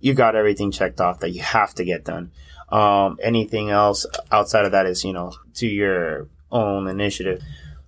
you 0.00 0.14
got 0.14 0.34
everything 0.34 0.70
checked 0.70 1.00
off 1.00 1.20
that 1.20 1.30
you 1.30 1.42
have 1.42 1.74
to 1.74 1.84
get 1.84 2.04
done. 2.04 2.32
Um, 2.72 3.18
anything 3.22 3.68
else 3.68 4.06
outside 4.30 4.64
of 4.64 4.72
that 4.72 4.86
is, 4.86 5.04
you 5.04 5.12
know, 5.12 5.32
to 5.56 5.66
your 5.66 6.28
own 6.50 6.88
initiative. 6.88 7.42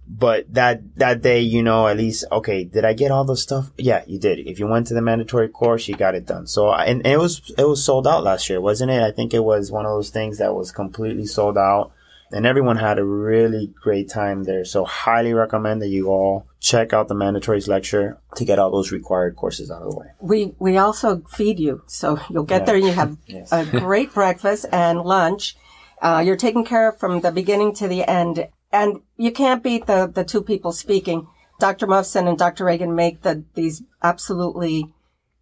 But 0.06 0.52
that, 0.52 0.82
that 0.98 1.22
day, 1.22 1.40
you 1.40 1.62
know, 1.62 1.88
at 1.88 1.96
least, 1.96 2.26
okay, 2.30 2.64
did 2.64 2.84
I 2.84 2.92
get 2.92 3.10
all 3.10 3.24
the 3.24 3.36
stuff? 3.36 3.70
Yeah, 3.78 4.04
you 4.06 4.18
did. 4.18 4.40
If 4.40 4.58
you 4.58 4.66
went 4.66 4.86
to 4.88 4.94
the 4.94 5.00
mandatory 5.00 5.48
course, 5.48 5.88
you 5.88 5.96
got 5.96 6.14
it 6.14 6.26
done. 6.26 6.46
So, 6.46 6.70
and, 6.70 7.00
and 7.06 7.14
it 7.14 7.18
was, 7.18 7.50
it 7.56 7.66
was 7.66 7.82
sold 7.82 8.06
out 8.06 8.22
last 8.22 8.50
year, 8.50 8.60
wasn't 8.60 8.90
it? 8.90 9.02
I 9.02 9.10
think 9.12 9.32
it 9.32 9.44
was 9.44 9.72
one 9.72 9.86
of 9.86 9.92
those 9.92 10.10
things 10.10 10.36
that 10.36 10.54
was 10.54 10.70
completely 10.70 11.24
sold 11.24 11.56
out. 11.56 11.92
and 12.34 12.46
everyone 12.46 12.76
had 12.76 12.98
a 12.98 13.04
really 13.04 13.72
great 13.80 14.08
time 14.08 14.42
there. 14.44 14.64
So 14.64 14.84
highly 14.84 15.32
recommend 15.32 15.80
that 15.82 15.88
you 15.88 16.08
all 16.08 16.46
check 16.64 16.94
out 16.94 17.08
the 17.08 17.14
mandatories 17.14 17.68
lecture 17.68 18.18
to 18.36 18.44
get 18.44 18.58
all 18.58 18.70
those 18.70 18.90
required 18.90 19.36
courses 19.36 19.70
out 19.70 19.82
of 19.82 19.90
the 19.90 19.96
way. 19.98 20.06
We 20.20 20.54
we 20.58 20.78
also 20.78 21.22
feed 21.28 21.60
you, 21.60 21.82
so 21.86 22.18
you'll 22.30 22.44
get 22.44 22.62
Yeah. 22.62 22.64
there 22.64 22.76
and 22.76 22.86
you 22.86 22.92
have 22.92 23.16
Yes. 23.26 23.52
a 23.52 23.66
great 23.66 24.14
breakfast 24.14 24.64
and 24.72 25.02
lunch. 25.02 25.56
Uh, 26.00 26.22
you're 26.24 26.36
taken 26.46 26.64
care 26.64 26.88
of 26.88 26.98
from 26.98 27.20
the 27.20 27.30
beginning 27.30 27.74
to 27.74 27.86
the 27.86 28.02
end, 28.08 28.48
and 28.72 29.02
you 29.18 29.30
can't 29.30 29.62
beat 29.62 29.84
the 29.86 30.06
the 30.12 30.24
two 30.24 30.42
people 30.42 30.72
speaking. 30.72 31.26
Dr. 31.60 31.86
Muffson 31.86 32.26
and 32.26 32.38
Dr. 32.38 32.64
Reagan 32.64 32.94
make 32.94 33.20
the 33.22 33.44
these 33.54 33.82
absolutely 34.02 34.88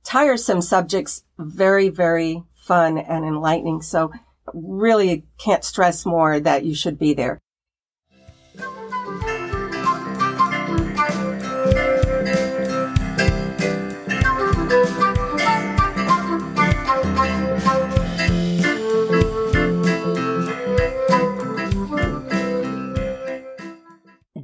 tiresome 0.04 0.60
subjects 0.60 1.22
very 1.38 1.88
very 1.88 2.42
fun 2.66 2.98
and 2.98 3.24
enlightening. 3.24 3.80
So 3.82 4.10
really 4.52 5.24
can't 5.38 5.62
stress 5.64 6.04
more 6.04 6.40
that 6.40 6.64
you 6.64 6.74
should 6.74 6.98
be 6.98 7.14
there. 7.14 7.38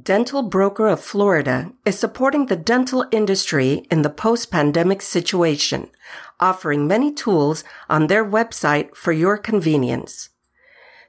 Dental 0.03 0.43
Broker 0.43 0.85
of 0.87 0.99
Florida 0.99 1.71
is 1.83 1.97
supporting 1.97 2.45
the 2.45 2.55
dental 2.55 3.07
industry 3.11 3.87
in 3.89 4.03
the 4.03 4.11
post-pandemic 4.11 5.01
situation, 5.01 5.89
offering 6.39 6.87
many 6.87 7.11
tools 7.11 7.63
on 7.89 8.05
their 8.05 8.23
website 8.23 8.95
for 8.95 9.11
your 9.11 9.35
convenience. 9.35 10.29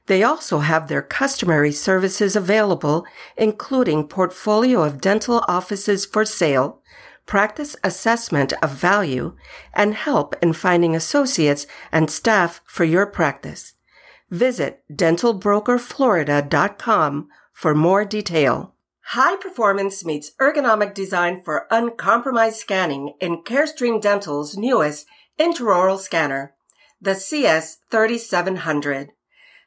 They 0.06 0.23
also 0.23 0.61
have 0.61 0.88
their 0.88 1.02
customary 1.02 1.73
services 1.73 2.35
available, 2.35 3.04
including 3.37 4.09
portfolio 4.09 4.82
of 4.82 5.02
dental 5.02 5.44
offices 5.47 6.06
for 6.06 6.25
sale, 6.25 6.80
practice 7.26 7.76
assessment 7.85 8.54
of 8.62 8.70
value, 8.70 9.37
and 9.75 9.92
help 9.94 10.35
in 10.42 10.54
finding 10.54 10.97
associates 10.97 11.66
and 11.92 12.11
staff 12.11 12.62
for 12.64 12.85
your 12.85 13.04
practice. 13.04 13.75
Visit 14.30 14.82
dentalbrokerflorida.com 14.90 17.28
for 17.52 17.75
more 17.75 18.06
detail. 18.06 18.75
High 19.14 19.35
performance 19.38 20.05
meets 20.05 20.31
ergonomic 20.40 20.95
design 20.95 21.43
for 21.43 21.67
uncompromised 21.69 22.59
scanning 22.59 23.14
in 23.19 23.43
Carestream 23.43 24.00
Dental's 24.00 24.57
newest 24.57 25.05
intraoral 25.37 25.99
scanner, 25.99 26.55
the 27.00 27.14
CS3700. 27.14 29.09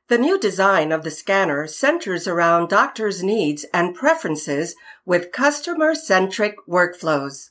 The 0.07 0.17
new 0.17 0.39
design 0.39 0.93
of 0.93 1.03
the 1.03 1.11
scanner 1.11 1.67
centers 1.67 2.25
around 2.25 2.69
doctors' 2.69 3.21
needs 3.21 3.65
and 3.73 3.93
preferences 3.93 4.75
with 5.05 5.33
customer-centric 5.33 6.55
workflows. 6.65 7.49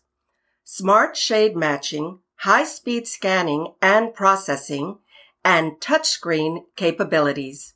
Smart 0.64 1.14
shade 1.14 1.54
matching, 1.54 2.20
high-speed 2.36 3.06
scanning 3.06 3.74
and 3.82 4.14
processing, 4.14 4.96
and 5.44 5.72
touchscreen 5.72 6.62
capabilities. 6.74 7.74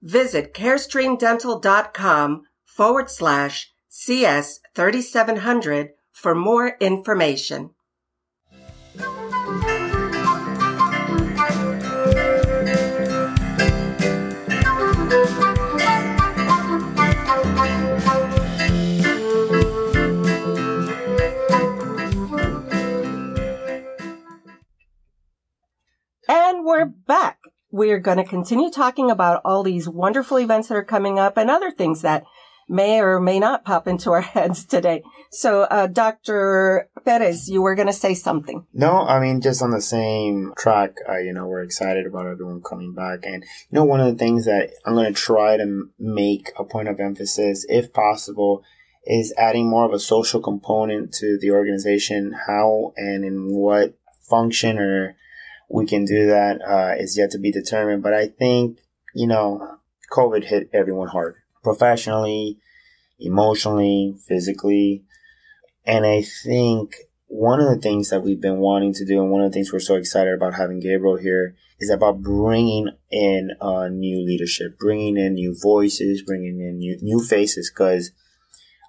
Visit 0.00 0.54
carestreamdental.com 0.54 2.44
forward 2.76 3.10
slash 3.10 3.72
CS3700 3.90 5.88
for 6.12 6.34
more 6.34 6.76
information. 6.78 7.70
And 26.28 26.66
we're 26.66 26.84
back. 26.84 27.38
We're 27.70 27.98
going 27.98 28.18
to 28.18 28.24
continue 28.24 28.70
talking 28.70 29.10
about 29.10 29.40
all 29.46 29.62
these 29.62 29.88
wonderful 29.88 30.38
events 30.38 30.68
that 30.68 30.76
are 30.76 30.84
coming 30.84 31.18
up 31.18 31.38
and 31.38 31.50
other 31.50 31.70
things 31.70 32.02
that 32.02 32.24
may 32.68 33.00
or 33.00 33.20
may 33.20 33.38
not 33.38 33.64
pop 33.64 33.86
into 33.86 34.10
our 34.10 34.20
heads 34.34 34.64
today. 34.64 35.02
So, 35.30 35.62
uh, 35.62 35.86
Dr. 35.86 36.88
Perez, 37.04 37.48
you 37.48 37.62
were 37.62 37.74
going 37.74 37.86
to 37.86 37.92
say 37.92 38.14
something. 38.14 38.66
No, 38.72 39.06
I 39.06 39.20
mean, 39.20 39.40
just 39.40 39.62
on 39.62 39.70
the 39.70 39.80
same 39.80 40.52
track, 40.56 40.96
uh, 41.08 41.18
you 41.18 41.32
know, 41.32 41.46
we're 41.46 41.62
excited 41.62 42.06
about 42.06 42.26
everyone 42.26 42.62
coming 42.62 42.94
back. 42.94 43.20
And, 43.24 43.42
you 43.42 43.72
know, 43.72 43.84
one 43.84 44.00
of 44.00 44.06
the 44.06 44.18
things 44.18 44.44
that 44.46 44.70
I'm 44.84 44.94
going 44.94 45.12
to 45.12 45.20
try 45.20 45.56
to 45.56 45.88
make 45.98 46.52
a 46.58 46.64
point 46.64 46.88
of 46.88 47.00
emphasis, 47.00 47.66
if 47.68 47.92
possible, 47.92 48.62
is 49.04 49.34
adding 49.38 49.70
more 49.70 49.84
of 49.84 49.92
a 49.92 50.00
social 50.00 50.40
component 50.40 51.12
to 51.14 51.38
the 51.40 51.52
organization. 51.52 52.34
How 52.46 52.92
and 52.96 53.24
in 53.24 53.48
what 53.52 53.96
function 54.28 54.78
or 54.78 55.16
we 55.68 55.86
can 55.86 56.04
do 56.04 56.26
that 56.26 56.60
uh, 56.62 56.94
is 57.00 57.16
yet 57.16 57.30
to 57.32 57.38
be 57.38 57.52
determined. 57.52 58.02
But 58.02 58.14
I 58.14 58.28
think, 58.28 58.78
you 59.14 59.26
know, 59.26 59.78
COVID 60.12 60.44
hit 60.44 60.70
everyone 60.72 61.08
hard 61.08 61.36
professionally, 61.66 62.58
emotionally, 63.18 64.14
physically. 64.28 65.02
And 65.84 66.06
I 66.06 66.22
think 66.22 66.94
one 67.26 67.60
of 67.60 67.68
the 67.68 67.80
things 67.80 68.08
that 68.10 68.22
we've 68.22 68.40
been 68.40 68.58
wanting 68.58 68.92
to 68.94 69.04
do, 69.04 69.20
and 69.20 69.32
one 69.32 69.42
of 69.42 69.50
the 69.50 69.54
things 69.54 69.72
we're 69.72 69.80
so 69.80 69.96
excited 69.96 70.32
about 70.32 70.54
having 70.54 70.78
Gabriel 70.78 71.16
here, 71.16 71.56
is 71.80 71.90
about 71.90 72.22
bringing 72.22 72.90
in 73.10 73.50
uh, 73.60 73.88
new 73.88 74.24
leadership, 74.24 74.78
bringing 74.78 75.16
in 75.16 75.34
new 75.34 75.56
voices, 75.60 76.22
bringing 76.22 76.60
in 76.60 76.78
new, 76.78 76.96
new 77.02 77.20
faces. 77.20 77.68
Because 77.68 78.12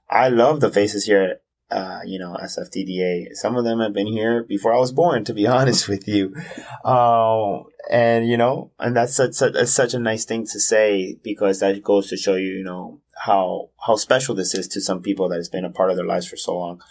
I 0.08 0.30
love 0.30 0.60
the 0.60 0.70
faces 0.70 1.06
here, 1.06 1.40
uh, 1.70 2.00
you 2.06 2.18
know, 2.20 2.38
SFDDA. 2.42 3.34
Some 3.34 3.58
of 3.58 3.66
them 3.66 3.80
have 3.80 3.94
been 3.94 4.08
here 4.08 4.44
before 4.44 4.74
I 4.74 4.80
was 4.80 4.92
born, 4.92 5.24
to 5.26 5.34
be 5.34 5.48
honest 5.58 5.88
with 5.88 6.08
you. 6.08 6.36
Uh, 6.84 7.64
and 7.90 8.28
you 8.28 8.38
know, 8.38 8.72
and 8.80 8.96
that's 8.96 9.16
such, 9.16 9.34
such, 9.34 9.54
that's 9.54 9.72
such 9.72 9.94
a 9.94 10.00
nice 10.00 10.26
thing 10.26 10.46
to 10.48 10.60
say 10.60 11.18
because 11.24 11.60
that 11.60 11.82
goes 11.84 12.08
to 12.10 12.18
show 12.18 12.36
you, 12.36 12.50
you 12.50 12.64
know, 12.64 13.02
how 13.26 13.70
how 13.86 13.96
special 13.96 14.36
this 14.36 14.54
is 14.54 14.68
to 14.70 14.82
some 14.82 15.02
people 15.02 15.30
that 15.30 15.38
has 15.38 15.50
been 15.50 15.66
a 15.66 15.70
part 15.70 15.90
of 15.90 15.98
their 15.98 16.06
lives 16.06 16.28
for 16.28 16.38
so 16.38 16.58
long. 16.58 16.82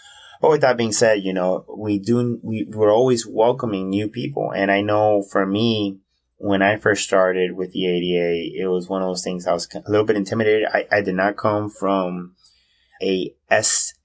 But 0.41 0.51
with 0.51 0.61
that 0.61 0.77
being 0.77 0.91
said, 0.91 1.23
you 1.23 1.33
know, 1.33 1.65
we 1.75 1.97
do, 1.97 2.39
we, 2.43 2.67
we're 2.69 2.93
always 2.93 3.25
welcoming 3.25 3.89
new 3.89 4.07
people. 4.07 4.51
And 4.55 4.71
I 4.71 4.81
know 4.81 5.23
for 5.23 5.45
me, 5.45 5.97
when 6.37 6.61
I 6.61 6.77
first 6.77 7.03
started 7.03 7.53
with 7.53 7.71
the 7.71 7.87
ADA, 7.87 8.61
it 8.61 8.67
was 8.67 8.87
one 8.87 9.01
of 9.01 9.07
those 9.07 9.23
things 9.23 9.47
I 9.47 9.53
was 9.53 9.67
a 9.73 9.89
little 9.89 10.05
bit 10.05 10.15
intimidated. 10.15 10.67
I, 10.71 10.85
I 10.91 11.01
did 11.01 11.15
not 11.15 11.37
come 11.37 11.69
from 11.69 12.35
a 13.01 13.33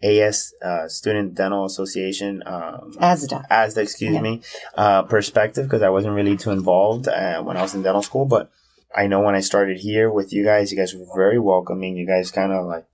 SAS, 0.03 0.53
uh, 0.63 0.89
Student 0.89 1.35
Dental 1.35 1.65
Association, 1.65 2.43
um, 2.47 2.93
ASDA. 3.01 3.47
ASDA, 3.51 3.79
excuse 3.83 4.15
Yeah. 4.15 4.21
me, 4.21 4.43
uh, 4.77 5.03
perspective 5.03 5.65
because 5.67 5.83
I 5.83 5.91
wasn't 5.91 6.15
really 6.15 6.37
too 6.37 6.51
involved 6.51 7.09
uh, 7.09 7.43
when 7.43 7.57
I 7.57 7.63
was 7.63 7.75
in 7.75 7.83
dental 7.83 8.03
school. 8.03 8.25
But 8.27 8.51
I 8.95 9.07
know 9.07 9.21
when 9.21 9.35
I 9.35 9.41
started 9.41 9.79
here 9.79 10.11
with 10.11 10.33
you 10.33 10.45
guys, 10.45 10.71
you 10.73 10.79
guys 10.79 10.95
were 10.95 11.07
very 11.15 11.39
welcoming. 11.39 11.97
You 11.97 12.07
guys 12.07 12.31
kind 12.31 12.53
of 12.53 12.67
like 12.67 12.85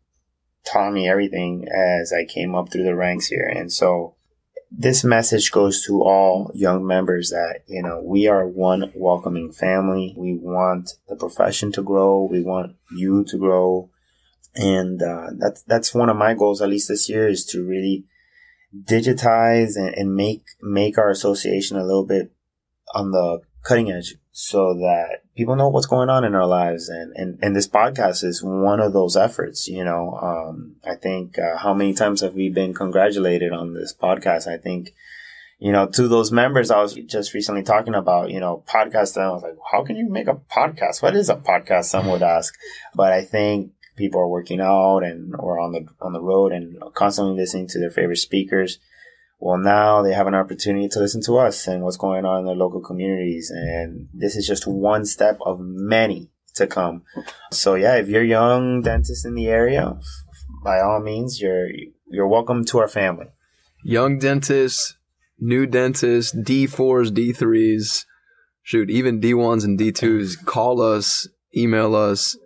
taught 0.64 0.92
me 0.92 1.08
everything 1.08 1.66
as 1.68 2.12
I 2.12 2.24
came 2.24 2.54
up 2.54 2.70
through 2.70 2.84
the 2.84 2.94
ranks 2.94 3.26
here. 3.26 3.46
And 3.46 3.72
so 3.72 4.14
this 4.70 5.02
message 5.02 5.50
goes 5.50 5.82
to 5.86 6.02
all 6.02 6.50
young 6.54 6.86
members 6.86 7.30
that, 7.30 7.60
you 7.66 7.82
know, 7.82 8.02
we 8.04 8.28
are 8.28 8.46
one 8.46 8.92
welcoming 8.94 9.50
family. 9.50 10.14
We 10.16 10.34
want 10.34 10.90
the 11.08 11.16
profession 11.16 11.72
to 11.72 11.82
grow. 11.82 12.28
We 12.30 12.42
want 12.42 12.76
you 12.94 13.24
to 13.24 13.38
grow. 13.38 13.88
And, 14.54 15.02
uh, 15.02 15.28
that's, 15.38 15.62
that's 15.62 15.94
one 15.94 16.08
of 16.08 16.16
my 16.16 16.34
goals, 16.34 16.60
at 16.60 16.68
least 16.68 16.88
this 16.88 17.08
year, 17.08 17.28
is 17.28 17.44
to 17.46 17.64
really 17.64 18.04
digitize 18.84 19.76
and, 19.76 19.94
and 19.94 20.14
make, 20.14 20.44
make 20.60 20.98
our 20.98 21.10
association 21.10 21.76
a 21.76 21.84
little 21.84 22.06
bit 22.06 22.32
on 22.94 23.10
the 23.10 23.40
cutting 23.62 23.90
edge 23.90 24.14
so 24.32 24.72
that 24.74 25.22
people 25.36 25.56
know 25.56 25.68
what's 25.68 25.86
going 25.86 26.08
on 26.08 26.24
in 26.24 26.34
our 26.34 26.46
lives. 26.46 26.88
And, 26.88 27.12
and, 27.16 27.38
and 27.42 27.56
this 27.56 27.68
podcast 27.68 28.24
is 28.24 28.42
one 28.42 28.80
of 28.80 28.92
those 28.92 29.16
efforts, 29.16 29.68
you 29.68 29.84
know. 29.84 30.18
Um, 30.22 30.76
I 30.84 30.94
think, 30.94 31.38
uh, 31.38 31.56
how 31.58 31.74
many 31.74 31.92
times 31.92 32.20
have 32.20 32.34
we 32.34 32.48
been 32.48 32.72
congratulated 32.72 33.52
on 33.52 33.74
this 33.74 33.92
podcast? 33.92 34.46
I 34.46 34.58
think, 34.58 34.94
you 35.58 35.72
know, 35.72 35.88
to 35.88 36.06
those 36.06 36.30
members, 36.30 36.70
I 36.70 36.80
was 36.80 36.94
just 36.94 37.34
recently 37.34 37.64
talking 37.64 37.94
about, 37.94 38.30
you 38.30 38.38
know, 38.38 38.62
podcast. 38.68 39.16
And 39.16 39.24
I 39.24 39.30
was 39.30 39.42
like, 39.42 39.56
how 39.72 39.84
can 39.84 39.96
you 39.96 40.08
make 40.08 40.28
a 40.28 40.34
podcast? 40.34 41.02
What 41.02 41.16
is 41.16 41.28
a 41.28 41.36
podcast? 41.36 41.86
Some 41.86 42.06
would 42.06 42.22
ask, 42.22 42.54
but 42.94 43.12
I 43.12 43.22
think 43.22 43.72
people 43.98 44.20
are 44.20 44.28
working 44.28 44.60
out 44.60 45.00
and 45.00 45.34
or 45.38 45.58
on 45.58 45.72
the, 45.72 45.86
on 46.00 46.12
the 46.12 46.22
road 46.22 46.52
and 46.52 46.78
constantly 46.94 47.36
listening 47.36 47.68
to 47.68 47.78
their 47.78 47.90
favorite 47.90 48.16
speakers. 48.16 48.78
Well, 49.40 49.58
now 49.58 50.02
they 50.02 50.14
have 50.14 50.26
an 50.26 50.34
opportunity 50.34 50.88
to 50.88 50.98
listen 50.98 51.22
to 51.22 51.36
us 51.38 51.66
and 51.66 51.82
what's 51.82 51.96
going 51.96 52.24
on 52.24 52.40
in 52.40 52.46
their 52.46 52.56
local 52.56 52.80
communities. 52.80 53.50
And 53.54 54.08
this 54.12 54.34
is 54.34 54.46
just 54.46 54.66
one 54.66 55.04
step 55.04 55.38
of 55.44 55.58
many 55.60 56.30
to 56.54 56.66
come. 56.66 57.02
So 57.52 57.74
yeah, 57.74 57.96
if 57.96 58.08
you're 58.08 58.24
young 58.24 58.82
dentist 58.82 59.24
in 59.24 59.34
the 59.34 59.48
area, 59.48 59.98
by 60.64 60.80
all 60.80 61.00
means, 61.00 61.40
you're, 61.40 61.68
you're 62.06 62.26
welcome 62.26 62.64
to 62.66 62.78
our 62.78 62.88
family. 62.88 63.26
Young 63.84 64.18
dentists, 64.18 64.96
new 65.38 65.66
dentists, 65.66 66.34
D4s, 66.34 67.10
D3s, 67.10 68.04
shoot, 68.62 68.90
even 68.90 69.20
D1s 69.20 69.64
and 69.64 69.78
D2s, 69.78 70.44
call 70.44 70.82
us, 70.82 71.28
email 71.56 71.94
us, 71.94 72.36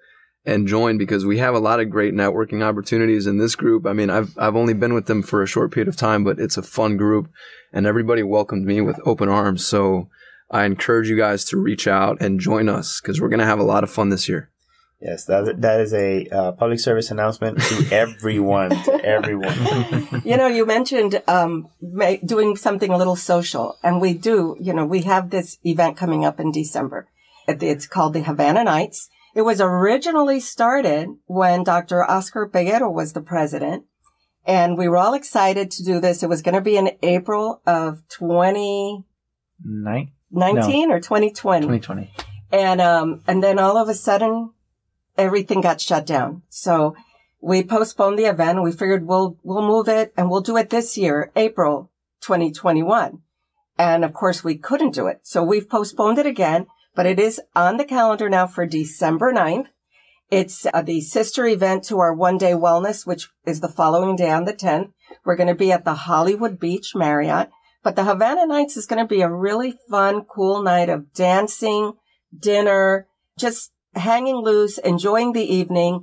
and 0.45 0.67
join 0.67 0.99
because 0.99 1.25
we 1.25 1.39
have 1.39 1.55
a 1.55 1.61
lot 1.61 1.81
of 1.81 1.91
great 1.91 2.15
networking 2.15 2.63
opportunities 2.63 3.27
in 3.27 3.39
this 3.39 3.55
group. 3.55 3.87
I 3.87 3.93
mean, 3.93 4.11
I've 4.11 4.37
I've 4.39 4.57
only 4.57 4.75
been 4.75 4.95
with 4.95 5.07
them 5.07 5.23
for 5.23 5.43
a 5.43 5.47
short 5.47 5.73
period 5.73 5.89
of 5.89 5.97
time, 5.97 6.25
but 6.25 6.39
it's 6.39 6.57
a 6.57 6.63
fun 6.63 6.97
group 6.97 7.29
and 7.73 7.87
everybody 7.87 8.23
welcomed 8.23 8.67
me 8.67 8.81
with 8.81 9.01
open 9.05 9.29
arms. 9.29 9.67
So 9.67 10.09
I 10.51 10.65
encourage 10.65 11.09
you 11.09 11.17
guys 11.17 11.45
to 11.47 11.57
reach 11.57 11.87
out 11.87 12.21
and 12.21 12.41
join 12.41 12.69
us 12.69 13.01
because 13.01 13.21
we're 13.21 13.29
going 13.29 13.41
to 13.41 13.47
have 13.47 13.59
a 13.59 13.65
lot 13.65 13.85
of 13.85 13.91
fun 13.91 14.11
this 14.11 14.29
year. 14.29 14.51
Yes, 15.01 15.25
that 15.25 15.61
that 15.63 15.81
is 15.81 15.93
a 15.93 16.29
uh, 16.29 16.53
public 16.53 16.79
service 16.79 17.11
announcement 17.11 17.61
to 17.61 17.89
everyone. 17.93 18.71
to 18.71 19.05
everyone. 19.05 20.23
you 20.25 20.37
know, 20.37 20.47
you 20.47 20.65
mentioned 20.65 21.21
um, 21.27 21.69
ma- 21.81 22.19
doing 22.25 22.57
something 22.57 22.89
a 22.89 22.97
little 22.97 23.17
social, 23.17 23.79
and 23.83 24.01
we 24.01 24.15
do. 24.15 24.57
You 24.61 24.73
know, 24.73 24.85
we 24.85 25.03
have 25.03 25.31
this 25.31 25.59
event 25.65 25.97
coming 25.97 26.25
up 26.25 26.39
in 26.39 26.53
December. 26.53 27.09
It's 27.49 27.89
called 27.89 28.13
the 28.13 28.23
Havana 28.23 28.63
Nights. 28.63 29.09
It 29.35 29.43
was 29.43 29.61
originally 29.61 30.41
started 30.41 31.09
when 31.27 31.65
Dr. 31.65 32.09
Oscar 32.09 32.49
Peguero 32.49 32.93
was 32.93 33.13
the 33.13 33.23
president, 33.23 33.85
and 34.47 34.77
we 34.77 34.89
were 34.89 34.99
all 34.99 35.15
excited 35.15 35.71
to 35.73 35.85
do 35.85 36.01
this. 36.01 36.23
It 36.23 36.29
was 36.29 36.43
going 36.43 36.55
to 36.55 36.61
be 36.61 36.77
in 36.77 36.97
April 37.03 37.63
of 37.67 38.03
2019 38.09 39.05
Nine? 40.35 40.91
or 40.91 41.01
2020. 41.01 41.67
2020. 41.67 42.13
And, 42.51 42.81
um, 42.81 43.23
and 43.27 43.43
then 43.43 43.59
all 43.59 43.79
of 43.79 43.89
a 43.89 43.95
sudden, 43.95 44.51
everything 45.17 45.61
got 45.63 45.81
shut 45.81 46.05
down. 46.05 46.43
So 46.49 46.95
we 47.41 47.63
postponed 47.63 48.19
the 48.19 48.27
event. 48.27 48.63
We 48.63 48.73
figured 48.73 49.07
we'll, 49.07 49.39
we'll 49.43 49.67
move 49.67 49.89
it 49.89 50.13
and 50.17 50.31
we'll 50.31 50.43
do 50.43 50.57
it 50.57 50.71
this 50.71 50.99
year, 50.99 51.33
April 51.35 51.91
2021. 52.21 53.21
And 53.79 54.05
of 54.05 54.13
course 54.13 54.45
we 54.45 54.57
couldn't 54.57 54.95
do 54.95 55.07
it. 55.07 55.21
So 55.23 55.43
we've 55.43 55.69
postponed 55.69 56.19
it 56.19 56.27
again, 56.27 56.67
but 56.95 57.07
it 57.07 57.19
is 57.19 57.41
on 57.55 57.77
the 57.77 57.85
calendar 57.85 58.29
now 58.29 58.47
for 58.47 58.67
December 58.67 59.33
9th. 59.33 59.67
It's 60.31 60.67
uh, 60.73 60.83
the 60.83 61.01
sister 61.03 61.47
event 61.47 61.85
to 61.85 61.99
our 61.99 62.15
one 62.15 62.39
day 62.39 62.53
wellness, 62.53 63.07
which 63.07 63.29
is 63.45 63.61
the 63.61 63.69
following 63.69 64.17
day 64.17 64.31
on 64.31 64.45
the 64.45 64.55
10th. 64.55 64.93
We're 65.25 65.37
going 65.37 65.49
to 65.49 65.55
be 65.55 65.73
at 65.73 65.85
the 65.85 65.95
Hollywood 65.95 66.59
Beach 66.59 66.95
Marriott, 66.95 67.51
but 67.83 67.97
the 67.97 68.05
Havana 68.05 68.47
Nights 68.47 68.77
is 68.77 68.87
going 68.87 69.03
to 69.03 69.09
be 69.09 69.21
a 69.21 69.31
really 69.31 69.75
fun, 69.91 70.23
cool 70.23 70.63
night 70.63 70.89
of 70.89 71.13
dancing, 71.13 71.93
dinner, 72.37 73.07
just 73.39 73.73
hanging 73.95 74.37
loose, 74.37 74.79
enjoying 74.79 75.33
the 75.33 75.45
evening. 75.45 76.03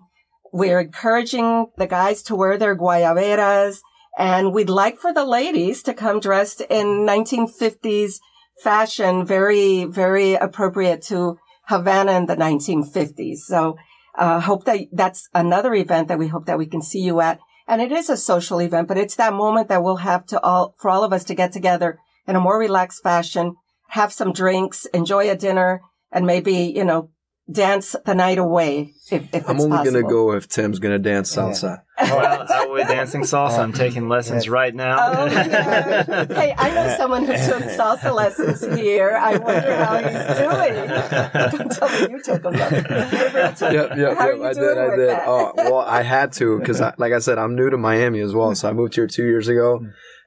We're 0.54 0.82
encouraging 0.82 1.68
the 1.78 1.88
guys 1.88 2.22
to 2.24 2.36
wear 2.36 2.58
their 2.58 2.76
guayaberas 2.76 3.80
and 4.18 4.54
we'd 4.54 4.70
like 4.70 4.98
for 5.00 5.14
the 5.14 5.26
ladies 5.26 5.82
to 5.84 5.94
come 5.94 6.20
dressed 6.20 6.62
in 6.62 7.06
1950s 7.08 8.20
fashion, 8.64 9.26
very, 9.26 9.86
very 9.86 10.34
appropriate 10.36 11.02
to 11.04 11.38
Havana 11.68 12.14
in 12.14 12.26
the 12.26 12.36
1950s. 12.36 13.40
So, 13.40 13.78
uh, 14.18 14.40
hope 14.40 14.66
that 14.66 14.88
that's 14.92 15.30
another 15.34 15.74
event 15.74 16.08
that 16.08 16.20
we 16.20 16.28
hope 16.28 16.46
that 16.48 16.58
we 16.58 16.66
can 16.66 16.82
see 16.82 17.00
you 17.00 17.22
at. 17.22 17.40
And 17.68 17.82
it 17.82 17.92
is 17.92 18.10
a 18.10 18.18
social 18.18 18.60
event, 18.60 18.88
but 18.88 18.98
it's 18.98 19.16
that 19.16 19.34
moment 19.34 19.70
that 19.70 19.84
we'll 19.84 19.98
have 19.98 20.26
to 20.28 20.42
all, 20.42 20.76
for 20.78 20.90
all 20.90 21.04
of 21.04 21.14
us 21.14 21.24
to 21.26 21.36
get 21.36 21.52
together 21.52 22.00
in 22.28 22.36
a 22.36 22.40
more 22.40 22.60
relaxed 22.60 23.04
fashion, 23.04 23.56
have 23.90 24.12
some 24.12 24.34
drinks, 24.34 24.86
enjoy 24.88 25.30
a 25.30 25.36
dinner, 25.36 25.82
and 26.12 26.26
maybe, 26.26 26.74
you 26.76 26.84
know, 26.84 27.12
dance 27.52 27.96
the 28.06 28.16
night 28.16 28.38
away 28.38 28.94
if, 29.12 29.34
if 29.34 29.50
I'm 29.50 29.56
it's 29.56 29.64
only 29.66 29.78
possible. 29.78 29.92
going 29.92 30.04
to 30.06 30.10
go 30.10 30.32
if 30.34 30.48
Tim's 30.48 30.80
going 30.80 30.94
to 30.94 31.00
dance 31.00 31.36
salsa. 31.36 31.82
Well, 32.02 32.46
I 32.50 32.66
will 32.68 32.78
be 32.78 32.84
dancing 32.84 33.22
salsa. 33.22 33.60
I'm 33.60 33.74
taking 33.74 34.08
lessons 34.10 34.48
right 34.50 34.74
now. 34.74 34.98
Oh, 35.00 35.26
yeah. 35.26 36.26
hey, 36.30 36.54
I 36.58 36.72
know 36.72 36.96
someone 36.98 37.26
who 37.26 37.34
took 37.34 37.64
salsa 37.64 38.14
lessons 38.14 38.62
here. 38.78 39.18
I 39.22 39.38
wonder 39.38 39.76
how 39.76 39.98
he's 39.98 40.38
doing. 40.38 41.60
Don't 41.60 41.72
tell 41.72 41.90
me 41.90 42.14
you 42.14 42.22
took 42.24 42.42
them. 42.44 42.54
though. 42.54 43.70
Yep, 43.70 43.98
yep, 43.98 44.18
How 44.18 44.28
are 44.28 44.32
yep. 44.32 44.38
you 44.38 44.46
I 44.46 44.54
doing 44.54 44.76
did, 44.76 44.78
I 44.78 44.96
did. 44.96 45.10
that? 45.10 45.24
Oh, 45.28 45.54
well, 45.56 45.80
I 45.80 46.02
had 46.04 46.32
to 46.34 46.60
because, 46.60 46.80
like 46.98 47.14
I 47.14 47.20
said, 47.20 47.38
I'm 47.38 47.56
new 47.56 47.70
to 47.70 47.78
Miami 47.78 48.22
as 48.22 48.34
well. 48.34 48.54
So 48.56 48.70
I 48.70 48.74
moved 48.74 48.96
here 48.96 49.08
two 49.08 49.26
years 49.26 49.48
ago, 49.48 49.80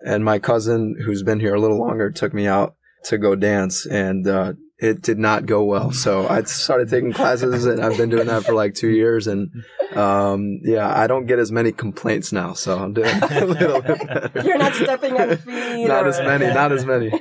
and 0.04 0.24
my 0.24 0.38
cousin, 0.38 0.96
who's 1.04 1.22
been 1.22 1.40
here 1.40 1.54
a 1.54 1.60
little 1.60 1.78
longer, 1.78 2.10
took 2.10 2.32
me 2.34 2.46
out 2.46 2.74
to 3.04 3.18
go 3.18 3.34
dance, 3.34 3.86
and 3.86 4.26
uh, 4.28 4.52
it 4.82 5.00
did 5.00 5.16
not 5.18 5.46
go 5.46 5.62
well. 5.62 5.92
So 5.92 6.26
I 6.28 6.42
started 6.42 6.88
taking 6.90 7.12
classes, 7.12 7.64
and 7.66 7.80
I've 7.80 7.96
been 7.96 8.10
doing 8.10 8.26
that 8.26 8.44
for 8.44 8.52
like 8.52 8.74
two 8.74 8.88
years, 8.90 9.28
and 9.28 9.64
um, 9.94 10.58
yeah, 10.64 10.92
I 10.92 11.06
don't 11.06 11.26
get 11.26 11.38
as 11.38 11.52
many 11.52 11.70
complaints 11.70 12.32
now. 12.32 12.52
So 12.54 12.76
I'm 12.78 12.92
doing 12.92 13.08
a 13.22 13.44
little 13.46 13.80
bit 13.80 14.06
better. 14.06 14.42
You're 14.44 14.58
not 14.58 14.74
stepping 14.74 15.18
on 15.20 15.36
feet. 15.36 15.86
Not 15.86 16.04
or- 16.04 16.08
as 16.08 16.18
many, 16.18 16.46
not 16.52 16.72
as 16.72 16.84
many. 16.84 17.12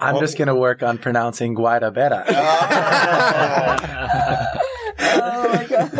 I'm 0.00 0.18
just 0.18 0.36
going 0.36 0.48
to 0.48 0.54
work 0.54 0.82
on 0.82 0.98
pronouncing 0.98 1.54
Guadabera. 1.54 2.24
Oh 2.26 2.32
my 2.32 3.78
god. 3.80 4.23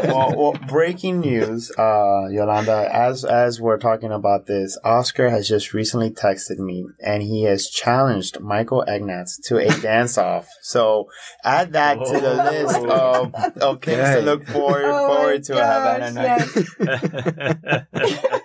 Well, 0.05 0.35
well, 0.37 0.53
breaking 0.69 1.21
news, 1.21 1.71
uh, 1.79 2.27
Yolanda. 2.31 2.89
As 2.93 3.25
as 3.25 3.61
we're 3.61 3.79
talking 3.79 4.13
about 4.13 4.47
this, 4.47 4.79
Oscar 4.85 5.31
has 5.31 5.49
just 5.49 5.73
recently 5.75 6.11
texted 6.11 6.59
me, 6.59 6.87
and 7.01 7.23
he 7.23 7.45
has 7.45 7.69
challenged 7.69 8.41
Michael 8.41 8.85
Egnatz 8.87 9.41
to 9.45 9.59
a 9.59 9.69
dance 9.81 10.19
off. 10.19 10.49
So 10.63 11.09
add 11.45 11.73
that 11.73 11.95
to 11.95 12.21
the 12.21 12.35
list 12.35 12.77
of, 12.77 13.35
of 13.63 13.83
things 13.83 14.17
to 14.17 14.21
look 14.21 14.47
forward 14.47 14.85
Oh 14.85 15.15
forward 15.15 15.45
to 15.45 15.55
a 15.55 15.67
Havana 15.67 16.13
gosh, 16.13 16.57
night. 17.91 18.41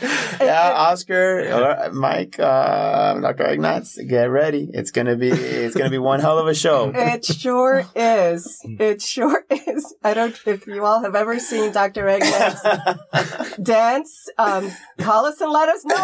Yeah, 0.40 0.72
Oscar, 0.74 1.90
Mike, 1.92 2.38
uh, 2.38 3.14
Dr. 3.20 3.44
Egnatz, 3.44 3.96
get 4.08 4.24
ready. 4.24 4.68
It's 4.72 4.90
gonna 4.90 5.16
be 5.16 5.30
it's 5.30 5.74
gonna 5.74 5.90
be 5.90 5.98
one 5.98 6.20
hell 6.20 6.38
of 6.38 6.46
a 6.46 6.54
show. 6.54 6.92
It 7.16 7.24
sure 7.24 7.86
is. 7.94 8.60
It 8.64 9.00
sure 9.00 9.44
is. 9.50 9.94
I 10.04 10.14
don't 10.14 10.38
if 10.46 10.66
you 10.66 10.84
all 10.84 11.02
have 11.02 11.14
ever 11.14 11.38
seen 11.38 11.72
Dr. 11.72 12.08
Egnatz's 12.08 13.56
dance, 13.62 14.28
um, 14.38 14.70
call 14.98 15.24
us 15.26 15.40
and 15.40 15.50
let 15.50 15.68
us 15.68 15.84
know 15.84 15.96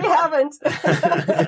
we 0.00 0.08
haven't. 0.08 0.54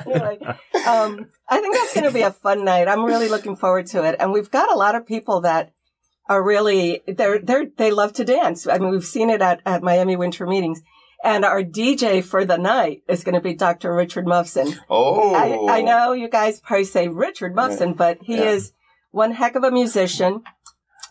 anyway, 0.07 0.39
um, 0.87 1.27
I 1.49 1.61
think 1.61 1.75
that's 1.75 1.95
going 1.95 2.07
to 2.07 2.13
be 2.13 2.23
a 2.23 2.31
fun 2.31 2.65
night. 2.65 2.89
I'm 2.89 3.05
really 3.05 3.29
looking 3.29 3.57
forward 3.57 3.87
to 3.89 4.05
it. 4.05 4.17
And 4.19 4.33
we've 4.33 4.51
got 4.51 4.73
a 4.73 4.77
lot 4.77 4.95
of 4.95 5.07
people 5.07 5.41
that 5.43 5.73
are 6.29 6.43
really, 6.43 7.03
they're, 7.07 7.39
they're, 7.39 7.67
they 7.77 7.91
love 7.91 8.13
to 8.15 8.25
dance. 8.25 8.67
I 8.67 8.79
mean, 8.79 8.91
we've 8.91 9.05
seen 9.05 9.31
it 9.31 9.43
at, 9.43 9.61
at 9.67 9.83
Miami 9.83 10.17
winter 10.17 10.47
meetings. 10.47 10.83
And 11.25 11.45
our 11.45 11.63
DJ 11.63 12.23
for 12.23 12.45
the 12.45 12.59
night 12.59 13.03
is 13.09 13.25
going 13.25 13.35
to 13.35 13.41
be 13.41 13.55
Dr. 13.55 13.95
Richard 13.95 14.27
Muffson. 14.27 14.79
oh, 14.91 15.35
I, 15.35 15.79
I 15.79 15.81
know 15.81 16.13
you 16.13 16.29
guys 16.29 16.61
probably 16.61 16.85
say 16.85 17.09
Richard 17.09 17.55
Muffson, 17.57 17.97
but 17.97 18.19
he 18.23 18.37
Yeah. 18.37 18.51
is 18.51 18.73
one 19.11 19.33
heck 19.33 19.55
of 19.57 19.65
a 19.65 19.71
musician. 19.71 20.43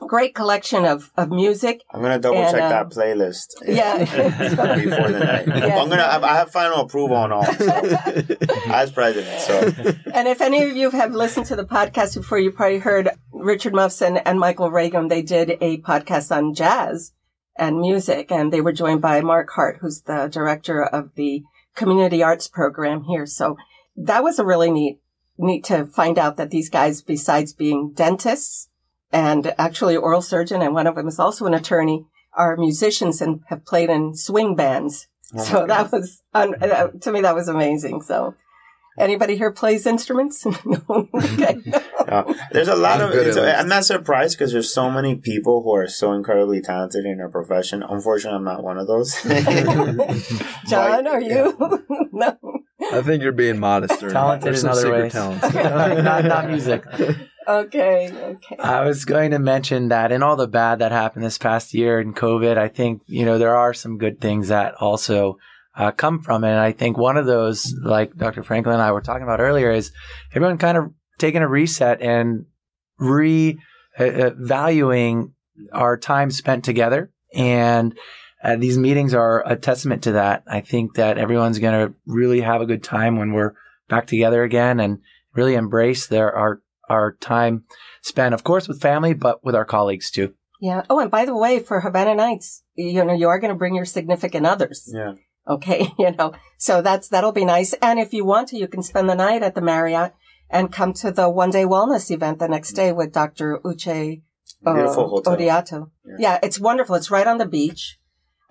Great 0.07 0.35
collection 0.35 0.85
of, 0.85 1.11
of 1.17 1.31
music. 1.31 1.81
I'm 1.93 2.01
gonna 2.01 2.19
double 2.19 2.37
And, 2.37 2.51
check 2.53 2.61
um, 2.63 2.69
that 2.69 2.89
playlist. 2.89 3.47
Yeah. 3.65 3.97
before 4.75 5.11
the 5.11 5.19
night. 5.19 5.47
Yeah. 5.47 5.77
I'm 5.79 5.89
gonna. 5.89 6.03
I 6.03 6.35
have 6.35 6.51
final 6.51 6.81
approval 6.81 7.15
on 7.15 7.31
all 7.31 7.45
so, 7.45 7.71
as 8.67 8.91
president. 8.91 9.39
So 9.41 9.93
And 10.13 10.27
if 10.27 10.41
any 10.41 10.61
of 10.63 10.75
you 10.75 10.89
have 10.91 11.13
listened 11.13 11.45
to 11.47 11.55
the 11.55 11.63
podcast 11.65 12.15
before, 12.15 12.37
you 12.39 12.51
probably 12.51 12.79
heard 12.79 13.09
Richard 13.31 13.73
Muffson 13.73 14.21
and 14.25 14.39
Michael 14.39 14.69
Reagan. 14.71 15.07
They 15.07 15.21
did 15.21 15.57
a 15.61 15.77
podcast 15.81 16.35
on 16.35 16.53
jazz 16.53 17.13
and 17.55 17.79
music, 17.79 18.31
and 18.31 18.51
they 18.51 18.61
were 18.61 18.73
joined 18.73 19.01
by 19.01 19.21
Mark 19.21 19.49
Hart, 19.51 19.77
who's 19.81 20.01
the 20.01 20.27
director 20.27 20.83
of 20.83 21.15
the 21.15 21.43
community 21.75 22.23
arts 22.23 22.47
program 22.47 23.03
here. 23.03 23.25
So 23.25 23.57
that 23.95 24.23
was 24.23 24.39
a 24.39 24.45
really 24.45 24.71
neat, 24.71 24.99
neat 25.37 25.63
to 25.65 25.85
find 25.85 26.17
out 26.17 26.37
that 26.37 26.49
these 26.49 26.69
guys, 26.69 27.01
besides 27.01 27.53
being 27.53 27.93
dentists 27.93 28.69
and 29.11 29.53
actually 29.57 29.95
oral 29.95 30.21
surgeon, 30.21 30.61
and 30.61 30.73
one 30.73 30.87
of 30.87 30.95
them 30.95 31.07
is 31.07 31.19
also 31.19 31.45
an 31.45 31.53
attorney, 31.53 32.05
are 32.33 32.57
musicians 32.57 33.21
and 33.21 33.41
have 33.49 33.65
played 33.65 33.89
in 33.89 34.15
swing 34.15 34.55
bands. 34.55 35.07
Oh 35.35 35.43
so 35.43 35.67
that 35.67 35.91
was, 35.91 36.21
un- 36.33 36.99
to 37.01 37.11
me, 37.11 37.21
that 37.21 37.35
was 37.35 37.47
amazing. 37.47 38.01
So 38.01 38.35
anybody 38.97 39.37
here 39.37 39.51
plays 39.51 39.85
instruments? 39.85 40.45
no. 40.65 41.09
Okay. 41.13 41.61
uh, 42.07 42.33
there's 42.51 42.67
a 42.67 42.75
lot 42.75 43.01
I'm 43.01 43.07
of. 43.07 43.13
good 43.13 43.27
It's. 43.27 43.37
I'm 43.37 43.67
not 43.67 43.85
surprised 43.85 44.37
because 44.37 44.51
there's 44.51 44.73
so 44.73 44.89
many 44.89 45.15
people 45.15 45.63
who 45.63 45.73
are 45.75 45.87
so 45.87 46.13
incredibly 46.13 46.61
talented 46.61 47.05
in 47.05 47.17
their 47.17 47.29
profession. 47.29 47.83
Unfortunately, 47.83 48.37
I'm 48.37 48.43
not 48.43 48.63
one 48.63 48.77
of 48.77 48.87
those. 48.87 49.13
John, 50.67 51.07
are 51.07 51.21
you? 51.21 51.57
no. 52.11 52.37
I 52.91 53.01
think 53.01 53.23
you're 53.23 53.31
being 53.31 53.59
modest. 53.59 54.03
Ernie. 54.03 54.13
Talented 54.13 54.47
There's 54.47 54.63
in 54.63 54.69
some 54.69 54.71
other 54.71 54.81
secret 54.81 55.01
ways. 55.03 55.13
talents. 55.13 55.53
not, 56.03 56.25
not 56.25 56.49
music. 56.49 56.83
Okay. 57.47 58.11
Okay. 58.11 58.55
I 58.57 58.81
was 58.81 59.05
going 59.05 59.31
to 59.31 59.39
mention 59.39 59.89
that 59.89 60.11
in 60.11 60.23
all 60.23 60.35
the 60.35 60.47
bad 60.47 60.79
that 60.79 60.91
happened 60.91 61.25
this 61.25 61.37
past 61.37 61.73
year 61.73 61.99
in 61.99 62.13
COVID, 62.13 62.57
I 62.57 62.67
think, 62.67 63.01
you 63.05 63.25
know, 63.25 63.37
there 63.37 63.55
are 63.55 63.73
some 63.73 63.97
good 63.97 64.19
things 64.21 64.49
that 64.49 64.75
also 64.75 65.37
uh, 65.75 65.91
come 65.91 66.21
from 66.21 66.43
it. 66.43 66.49
And 66.49 66.59
I 66.59 66.71
think 66.71 66.97
one 66.97 67.17
of 67.17 67.25
those, 67.25 67.73
like 67.81 68.15
Dr. 68.15 68.43
Franklin 68.43 68.75
and 68.75 68.83
I 68.83 68.91
were 68.91 69.01
talking 69.01 69.23
about 69.23 69.39
earlier, 69.39 69.71
is 69.71 69.91
everyone 70.33 70.57
kind 70.57 70.77
of 70.77 70.91
taking 71.17 71.41
a 71.41 71.47
reset 71.47 72.01
and 72.01 72.45
re 72.97 73.59
uh, 73.99 74.03
uh, 74.03 74.31
valuing 74.35 75.33
our 75.71 75.97
time 75.97 76.31
spent 76.31 76.63
together. 76.63 77.11
And 77.33 77.97
uh, 78.43 78.57
these 78.57 78.77
meetings 78.77 79.13
are 79.13 79.43
a 79.47 79.55
testament 79.55 80.03
to 80.03 80.13
that. 80.13 80.43
I 80.47 80.61
think 80.61 80.95
that 80.95 81.17
everyone's 81.17 81.59
going 81.59 81.87
to 81.87 81.93
really 82.05 82.41
have 82.41 82.61
a 82.61 82.65
good 82.65 82.83
time 82.83 83.17
when 83.17 83.33
we're 83.33 83.53
back 83.89 84.07
together 84.07 84.43
again 84.43 84.79
and 84.79 84.99
really 85.33 85.55
embrace 85.55 86.07
their 86.07 86.35
our 86.35 86.61
our 86.89 87.13
time 87.13 87.63
spent, 88.01 88.33
of 88.33 88.43
course, 88.43 88.67
with 88.67 88.81
family, 88.81 89.13
but 89.13 89.43
with 89.43 89.55
our 89.55 89.65
colleagues 89.65 90.11
too. 90.11 90.33
Yeah. 90.59 90.83
Oh, 90.89 90.99
and 90.99 91.09
by 91.09 91.25
the 91.25 91.35
way, 91.35 91.59
for 91.59 91.81
Havana 91.81 92.15
Nights, 92.15 92.63
you 92.75 93.03
know, 93.03 93.13
you 93.13 93.27
are 93.27 93.39
going 93.39 93.53
to 93.53 93.57
bring 93.57 93.75
your 93.75 93.85
significant 93.85 94.45
others. 94.45 94.89
Yeah. 94.93 95.13
Okay. 95.47 95.89
You 95.99 96.11
know, 96.11 96.33
so 96.57 96.81
that's, 96.81 97.07
that'll 97.09 97.31
be 97.31 97.45
nice. 97.45 97.73
And 97.81 97.99
if 97.99 98.13
you 98.13 98.25
want 98.25 98.49
to, 98.49 98.57
you 98.57 98.67
can 98.67 98.83
spend 98.83 99.09
the 99.09 99.15
night 99.15 99.43
at 99.43 99.55
the 99.55 99.61
Marriott 99.61 100.13
and 100.49 100.71
come 100.71 100.93
to 100.93 101.11
the 101.11 101.29
one 101.29 101.49
day 101.49 101.63
wellness 101.63 102.11
event 102.11 102.39
the 102.39 102.47
next 102.47 102.73
day 102.73 102.91
with 102.91 103.11
Dr. 103.11 103.59
Uche 103.63 104.21
uh, 104.65 104.73
Beautiful 104.73 105.09
hotel. 105.09 105.35
Odiatu. 105.35 105.91
Yeah. 106.05 106.15
Yeah. 106.19 106.39
it's 106.43 106.59
wonderful. 106.59 106.95
It's 106.95 107.11
right 107.11 107.27
on 107.27 107.37
the 107.37 107.45
beach. 107.45 107.97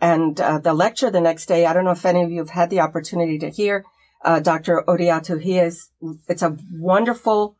And 0.01 0.41
uh, 0.41 0.59
the 0.59 0.75
lecture 0.75 1.11
the 1.11 1.21
next 1.21 1.47
day, 1.47 1.65
I 1.65 1.73
don't 1.73 1.85
know 1.85 1.93
if 1.93 2.05
any 2.05 2.23
of 2.23 2.31
you 2.31 2.39
have 2.39 2.51
had 2.51 2.71
the 2.71 2.81
opportunity 2.81 3.39
to 3.39 3.51
hear 3.51 3.85
uh, 4.25 4.41
Dr. 4.41 4.83
Odiatu. 4.87 5.41
He 5.41 5.59
is, 5.59 5.91
it's 6.29 6.43
a 6.43 6.57
wonderful 6.73 7.57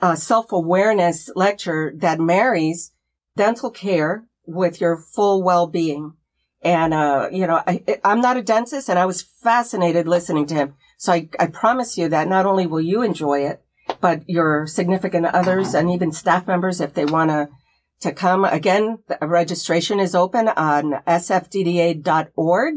uh, 0.00 0.14
self-awareness 0.14 1.30
lecture 1.34 1.92
that 1.96 2.20
marries 2.20 2.92
dental 3.36 3.70
care 3.70 4.26
with 4.46 4.80
your 4.80 4.96
full 4.96 5.42
well-being. 5.42 6.14
And, 6.62 6.94
uh, 6.94 7.28
you 7.32 7.46
know, 7.46 7.62
I, 7.66 7.82
I'm 8.04 8.20
not 8.20 8.36
a 8.36 8.42
dentist 8.42 8.88
and 8.88 8.98
I 8.98 9.06
was 9.06 9.22
fascinated 9.22 10.06
listening 10.06 10.46
to 10.46 10.54
him. 10.54 10.74
So 10.96 11.12
I, 11.12 11.28
I 11.38 11.46
promise 11.46 11.98
you 11.98 12.08
that 12.08 12.28
not 12.28 12.46
only 12.46 12.66
will 12.66 12.80
you 12.80 13.02
enjoy 13.02 13.40
it, 13.46 13.62
but 14.00 14.28
your 14.28 14.66
significant 14.66 15.26
others 15.26 15.74
and 15.74 15.90
even 15.90 16.12
staff 16.12 16.46
members, 16.46 16.80
if 16.80 16.94
they 16.94 17.04
want 17.04 17.30
to, 17.30 17.48
to 18.00 18.12
come 18.12 18.44
again, 18.44 18.98
the 19.08 19.18
registration 19.26 19.98
is 19.98 20.14
open 20.14 20.48
on 20.48 21.02
sfdda.org. 21.06 22.74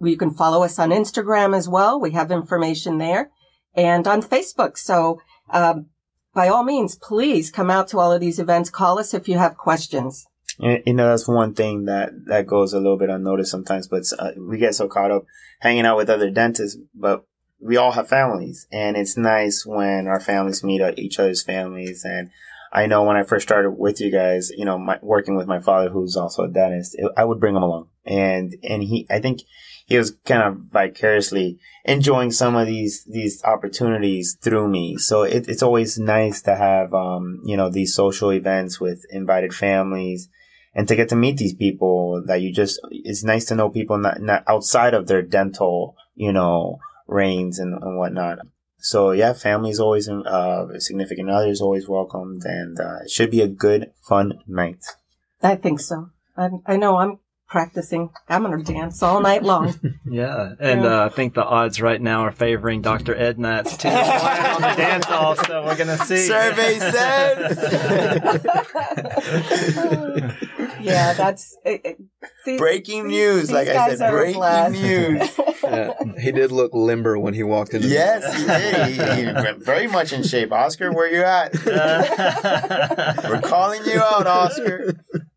You 0.00 0.16
can 0.16 0.30
follow 0.30 0.62
us 0.62 0.78
on 0.78 0.90
Instagram 0.90 1.56
as 1.56 1.68
well. 1.68 2.00
We 2.00 2.12
have 2.12 2.30
information 2.30 2.98
there 2.98 3.30
and 3.74 4.06
on 4.06 4.22
Facebook. 4.22 4.78
So, 4.78 5.20
um, 5.50 5.86
by 6.34 6.48
all 6.48 6.64
means, 6.64 6.96
please 6.96 7.50
come 7.50 7.70
out 7.70 7.88
to 7.88 7.98
all 7.98 8.12
of 8.12 8.20
these 8.20 8.38
events. 8.38 8.68
Call 8.68 8.98
us 8.98 9.14
if 9.14 9.26
you 9.26 9.38
have 9.38 9.56
questions. 9.56 10.26
You 10.58 10.94
know, 10.94 11.10
that's 11.10 11.28
one 11.28 11.54
thing 11.54 11.84
that, 11.84 12.10
that 12.26 12.46
goes 12.46 12.72
a 12.72 12.78
little 12.78 12.96
bit 12.96 13.10
unnoticed 13.10 13.50
sometimes, 13.50 13.88
but 13.88 14.04
uh, 14.18 14.30
we 14.38 14.58
get 14.58 14.74
so 14.74 14.88
caught 14.88 15.10
up 15.10 15.26
hanging 15.60 15.84
out 15.84 15.98
with 15.98 16.08
other 16.08 16.30
dentists, 16.30 16.78
but 16.94 17.26
we 17.60 17.76
all 17.76 17.92
have 17.92 18.08
families 18.08 18.66
and 18.72 18.96
it's 18.96 19.16
nice 19.16 19.64
when 19.66 20.06
our 20.06 20.20
families 20.20 20.64
meet 20.64 20.82
each 20.98 21.18
other's 21.18 21.42
families. 21.42 22.04
And 22.04 22.30
I 22.72 22.86
know 22.86 23.04
when 23.04 23.16
I 23.16 23.22
first 23.22 23.46
started 23.46 23.72
with 23.72 24.00
you 24.00 24.10
guys, 24.10 24.50
you 24.50 24.64
know, 24.64 24.78
my, 24.78 24.98
working 25.02 25.36
with 25.36 25.46
my 25.46 25.60
father, 25.60 25.90
who's 25.90 26.16
also 26.16 26.44
a 26.44 26.48
dentist, 26.48 26.94
it, 26.98 27.10
I 27.16 27.24
would 27.24 27.40
bring 27.40 27.56
him 27.56 27.62
along 27.62 27.88
and, 28.04 28.54
and 28.62 28.82
he, 28.82 29.06
I 29.10 29.20
think 29.20 29.40
he 29.86 29.96
was 29.96 30.16
kind 30.24 30.42
of 30.42 30.56
vicariously 30.72 31.58
enjoying 31.84 32.32
some 32.32 32.56
of 32.56 32.66
these 32.66 33.04
these 33.04 33.42
opportunities 33.44 34.36
through 34.40 34.68
me. 34.68 34.96
So 34.98 35.22
it, 35.22 35.48
it's 35.48 35.62
always 35.62 35.98
nice 35.98 36.42
to 36.42 36.56
have 36.56 36.92
um, 36.92 37.40
you 37.44 37.56
know 37.56 37.70
these 37.70 37.94
social 37.94 38.32
events 38.32 38.80
with 38.80 39.06
invited 39.10 39.54
families 39.54 40.28
and 40.74 40.86
to 40.88 40.96
get 40.96 41.08
to 41.10 41.16
meet 41.16 41.38
these 41.38 41.54
people 41.54 42.22
that 42.26 42.42
you 42.42 42.52
just 42.52 42.80
it's 42.90 43.24
nice 43.24 43.44
to 43.46 43.54
know 43.54 43.70
people 43.70 43.96
not, 43.96 44.20
not 44.20 44.42
outside 44.46 44.92
of 44.92 45.06
their 45.06 45.22
dental 45.22 45.96
you 46.14 46.32
know 46.32 46.78
reigns 47.06 47.58
and, 47.58 47.80
and 47.80 47.96
whatnot. 47.96 48.38
So 48.78 49.12
yeah, 49.12 49.32
families 49.32 49.80
always 49.80 50.08
uh, 50.08 50.78
significant 50.78 51.30
others 51.30 51.60
always 51.60 51.88
welcomed, 51.88 52.42
and 52.44 52.78
uh, 52.78 52.98
it 53.04 53.10
should 53.10 53.30
be 53.30 53.40
a 53.40 53.48
good 53.48 53.92
fun 54.00 54.40
night. 54.46 54.84
I 55.42 55.54
think 55.54 55.80
so. 55.80 56.10
I, 56.36 56.50
I 56.66 56.76
know 56.76 56.96
I'm 56.96 57.18
practicing. 57.48 58.10
I'm 58.28 58.42
going 58.42 58.62
to 58.64 58.72
dance 58.72 59.02
all 59.02 59.20
night 59.20 59.42
long. 59.42 59.74
Yeah, 60.08 60.54
and 60.60 60.82
Yeah. 60.82 61.02
uh, 61.02 61.06
I 61.06 61.08
think 61.08 61.34
the 61.34 61.44
odds 61.44 61.82
right 61.82 62.00
now 62.00 62.20
are 62.22 62.30
favoring 62.32 62.80
Dr. 62.80 63.12
Egnatz 63.14 63.76
two 63.76 63.88
to 63.88 64.54
on 64.54 64.62
the 64.62 64.74
dance 64.76 65.04
hall, 65.04 65.34
so 65.34 65.64
we're 65.64 65.76
gonna 65.76 65.98
see. 65.98 66.28
Survey 66.28 66.78
says. 66.78 67.58
yeah, 70.80 71.12
that's 71.14 71.56
it, 71.64 71.80
it- 71.84 71.98
these- 72.44 72.58
Breaking 72.60 73.08
these- 73.08 73.16
news, 73.18 73.40
these 73.42 73.50
like 73.50 73.68
I 73.68 73.96
said, 73.96 74.10
breaking 74.12 74.34
blast. 74.40 74.72
news. 74.74 75.40
Yeah, 75.66 75.94
he 76.20 76.30
did 76.30 76.52
look 76.52 76.70
limber 76.74 77.18
when 77.18 77.34
he 77.34 77.42
walked 77.42 77.74
into. 77.74 77.88
Yes, 77.88 78.22
he 78.38 78.46
did. 78.46 79.18
He, 79.18 79.24
he 79.26 79.32
went 79.32 79.64
very 79.64 79.88
much 79.88 80.12
in 80.12 80.22
shape. 80.22 80.52
Oscar, 80.52 80.92
where 80.92 81.12
you 81.12 81.22
at? 81.24 81.52
We're 83.28 83.40
calling 83.42 83.84
you 83.84 84.00
out, 84.00 84.28
Oscar. 84.28 84.94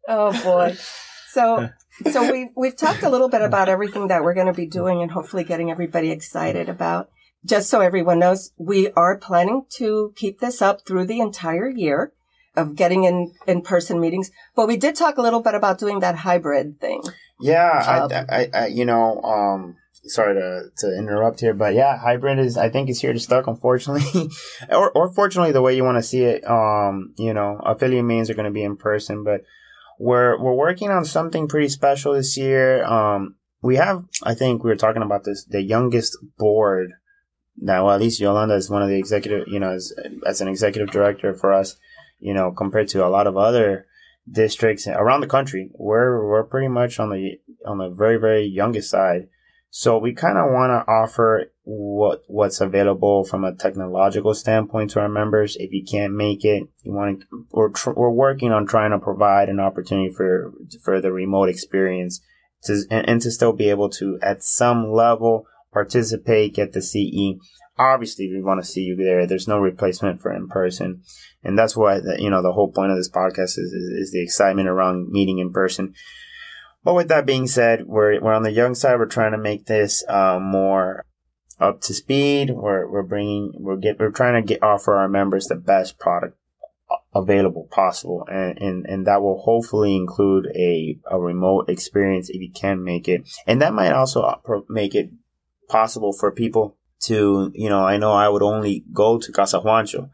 oh 0.07 0.31
boy. 0.43 0.77
So, 1.29 1.69
so 2.11 2.31
we've, 2.31 2.49
we've 2.55 2.75
talked 2.75 3.03
a 3.03 3.09
little 3.09 3.29
bit 3.29 3.41
about 3.41 3.69
everything 3.69 4.07
that 4.07 4.23
we're 4.23 4.33
going 4.33 4.47
to 4.47 4.53
be 4.53 4.65
doing 4.65 5.01
and 5.01 5.11
hopefully 5.11 5.43
getting 5.43 5.71
everybody 5.71 6.11
excited 6.11 6.69
about. 6.69 7.09
Just 7.45 7.69
so 7.69 7.79
everyone 7.81 8.19
knows, 8.19 8.51
we 8.57 8.91
are 8.91 9.17
planning 9.17 9.65
to 9.77 10.13
keep 10.15 10.39
this 10.39 10.61
up 10.61 10.85
through 10.85 11.05
the 11.05 11.19
entire 11.21 11.69
year 11.69 12.11
of 12.55 12.75
getting 12.75 13.05
in 13.05 13.33
in 13.47 13.61
person 13.61 13.99
meetings. 13.99 14.31
But 14.55 14.67
we 14.67 14.77
did 14.77 14.95
talk 14.95 15.17
a 15.17 15.21
little 15.21 15.41
bit 15.41 15.55
about 15.55 15.79
doing 15.79 15.99
that 16.01 16.15
hybrid 16.17 16.79
thing. 16.79 17.03
Yeah, 17.39 18.01
Um, 18.03 18.11
I, 18.11 18.25
I, 18.29 18.49
I, 18.53 18.67
you 18.67 18.83
know, 18.83 19.21
um, 19.21 19.77
sorry 20.03 20.35
to, 20.35 20.69
to 20.79 20.97
interrupt 20.97 21.39
here, 21.39 21.53
but 21.53 21.73
yeah, 21.73 21.97
hybrid 21.97 22.39
is, 22.39 22.57
I 22.57 22.69
think, 22.69 22.89
is 22.89 22.99
here 22.99 23.13
to 23.13 23.19
stay. 23.19 23.41
Unfortunately, 23.45 24.29
or 24.69 24.91
or 24.91 25.13
fortunately, 25.13 25.53
the 25.53 25.61
way 25.61 25.75
you 25.75 25.83
want 25.83 25.97
to 25.97 26.03
see 26.03 26.23
it. 26.23 26.45
Um, 26.45 27.13
you 27.17 27.33
know, 27.33 27.61
affiliate 27.63 28.03
meetings 28.05 28.29
are 28.29 28.35
going 28.35 28.45
to 28.45 28.51
be 28.51 28.63
in 28.63 28.75
person, 28.75 29.23
but 29.23 29.43
we're 29.99 30.41
we're 30.41 30.53
working 30.53 30.89
on 30.89 31.05
something 31.05 31.47
pretty 31.47 31.67
special 31.67 32.13
this 32.13 32.37
year. 32.37 32.83
Um, 32.85 33.35
we 33.61 33.75
have, 33.75 34.05
I 34.23 34.33
think, 34.33 34.63
we 34.63 34.69
were 34.69 34.77
talking 34.77 35.01
about 35.01 35.25
this, 35.25 35.43
the 35.43 35.61
youngest 35.61 36.17
board. 36.37 36.93
Now, 37.57 37.85
well, 37.85 37.95
at 37.95 38.01
least 38.01 38.21
Yolanda 38.21 38.55
is 38.55 38.69
one 38.69 38.81
of 38.81 38.87
the 38.87 38.97
executive, 38.97 39.49
you 39.49 39.59
know, 39.59 39.71
as, 39.71 39.93
as 40.25 40.39
an 40.39 40.47
executive 40.47 40.91
director 40.91 41.33
for 41.35 41.51
us, 41.51 41.75
you 42.19 42.33
know, 42.33 42.51
compared 42.51 42.87
to 42.89 43.05
a 43.05 43.09
lot 43.09 43.27
of 43.27 43.35
other 43.35 43.85
districts 44.31 44.87
around 44.87 45.19
the 45.19 45.27
country, 45.27 45.69
we're 45.73 46.25
we're 46.25 46.43
pretty 46.43 46.69
much 46.69 46.99
on 46.99 47.09
the 47.09 47.39
on 47.65 47.79
the 47.79 47.89
very 47.89 48.17
very 48.17 48.45
youngest 48.45 48.89
side. 48.89 49.27
So 49.69 49.97
we 49.97 50.13
kind 50.13 50.37
of 50.37 50.51
want 50.51 50.71
to 50.71 50.89
offer 50.91 51.51
what 51.71 52.23
what's 52.25 52.61
available 52.61 53.23
from 53.23 53.43
a 53.43 53.53
technological 53.53 54.33
standpoint 54.33 54.89
to 54.89 54.99
our 54.99 55.07
members. 55.07 55.55
If 55.59 55.71
you 55.71 55.83
can't 55.83 56.13
make 56.13 56.43
it, 56.43 56.63
you 56.81 56.93
want 56.93 57.21
to, 57.21 57.45
we're 57.51 57.69
tr- 57.69 57.91
we're 57.91 58.09
working 58.09 58.51
on 58.51 58.65
trying 58.65 58.89
to 58.89 58.97
provide 58.97 59.49
an 59.49 59.59
opportunity 59.59 60.09
for 60.09 60.51
for 60.81 60.99
the 60.99 61.11
remote 61.11 61.47
experience 61.47 62.21
to 62.63 62.81
and, 62.89 63.07
and 63.07 63.21
to 63.21 63.29
still 63.29 63.53
be 63.53 63.69
able 63.69 63.89
to 63.91 64.17
at 64.23 64.41
some 64.41 64.91
level 64.91 65.45
participate, 65.71 66.55
get 66.55 66.73
the 66.73 66.81
CE. 66.81 67.39
Obviously, 67.77 68.27
we 68.33 68.41
want 68.41 68.59
to 68.59 68.67
see 68.67 68.81
you 68.81 68.95
there. 68.95 69.27
There's 69.27 69.47
no 69.47 69.59
replacement 69.59 70.21
for 70.21 70.33
in 70.33 70.47
person, 70.47 71.03
and 71.43 71.57
that's 71.57 71.77
why 71.77 71.99
the, 71.99 72.17
you 72.19 72.31
know 72.31 72.41
the 72.41 72.53
whole 72.53 72.71
point 72.71 72.91
of 72.91 72.97
this 72.97 73.11
podcast 73.11 73.59
is, 73.59 73.71
is 73.71 74.07
is 74.07 74.11
the 74.11 74.23
excitement 74.23 74.67
around 74.67 75.11
meeting 75.11 75.37
in 75.37 75.53
person. 75.53 75.93
But 76.83 76.95
with 76.95 77.09
that 77.09 77.27
being 77.27 77.45
said, 77.45 77.85
we're 77.85 78.19
we're 78.19 78.33
on 78.33 78.43
the 78.43 78.51
young 78.51 78.73
side. 78.73 78.97
We're 78.97 79.05
trying 79.05 79.33
to 79.33 79.37
make 79.37 79.67
this 79.67 80.03
uh, 80.09 80.39
more 80.41 81.05
up 81.59 81.81
to 81.81 81.93
speed. 81.93 82.51
We're 82.51 82.87
we're 82.87 83.03
bringing 83.03 83.53
we're 83.55 83.77
get 83.77 83.99
we're 83.99 84.11
trying 84.11 84.41
to 84.41 84.47
get 84.47 84.63
offer 84.63 84.95
our 84.95 85.09
members 85.09 85.47
the 85.47 85.55
best 85.55 85.99
product 85.99 86.37
available 87.13 87.67
possible, 87.71 88.27
and 88.31 88.57
and 88.59 88.85
and 88.85 89.07
that 89.07 89.21
will 89.21 89.41
hopefully 89.41 89.95
include 89.95 90.47
a 90.55 90.99
a 91.09 91.19
remote 91.19 91.69
experience 91.69 92.29
if 92.29 92.41
you 92.41 92.51
can 92.51 92.83
make 92.83 93.07
it, 93.07 93.27
and 93.45 93.61
that 93.61 93.73
might 93.73 93.91
also 93.91 94.41
make 94.69 94.95
it 94.95 95.11
possible 95.67 96.13
for 96.13 96.31
people 96.31 96.77
to 97.01 97.51
you 97.53 97.69
know 97.69 97.83
I 97.83 97.97
know 97.97 98.11
I 98.11 98.29
would 98.29 98.43
only 98.43 98.83
go 98.93 99.17
to 99.17 99.31
Casa 99.31 99.59
Juancho. 99.59 100.09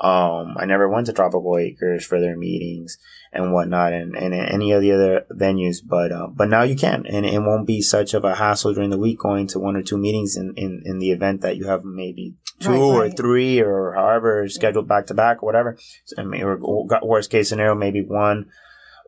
Um, 0.00 0.56
I 0.56 0.64
never 0.64 0.88
went 0.88 1.06
to 1.06 1.12
Tropical 1.12 1.58
Acres 1.58 2.06
for 2.06 2.20
their 2.20 2.34
meetings 2.34 2.96
and 3.32 3.52
whatnot, 3.52 3.92
and, 3.92 4.16
and 4.16 4.32
any 4.32 4.72
of 4.72 4.80
the 4.80 4.92
other 4.92 5.26
venues. 5.30 5.76
But 5.84 6.10
uh, 6.10 6.28
but 6.28 6.48
now 6.48 6.62
you 6.62 6.74
can, 6.74 7.04
and 7.06 7.26
it 7.26 7.38
won't 7.40 7.66
be 7.66 7.82
such 7.82 8.14
of 8.14 8.24
a 8.24 8.36
hassle 8.36 8.72
during 8.72 8.88
the 8.88 8.98
week 8.98 9.18
going 9.18 9.46
to 9.48 9.58
one 9.58 9.76
or 9.76 9.82
two 9.82 9.98
meetings 9.98 10.38
in, 10.38 10.54
in, 10.56 10.82
in 10.86 11.00
the 11.00 11.10
event 11.10 11.42
that 11.42 11.58
you 11.58 11.66
have 11.66 11.84
maybe 11.84 12.34
two 12.60 12.70
Right, 12.70 12.78
or 12.78 13.00
right. 13.00 13.16
three 13.16 13.60
or 13.60 13.92
however 13.94 14.48
scheduled 14.48 14.88
back 14.88 15.06
to 15.08 15.14
back 15.14 15.42
or 15.42 15.46
whatever. 15.46 15.78
I 16.16 16.24
mean, 16.24 16.42
or, 16.44 16.58
or 16.62 16.86
worst 17.02 17.30
case 17.30 17.50
scenario, 17.50 17.74
maybe 17.74 18.00
one 18.02 18.48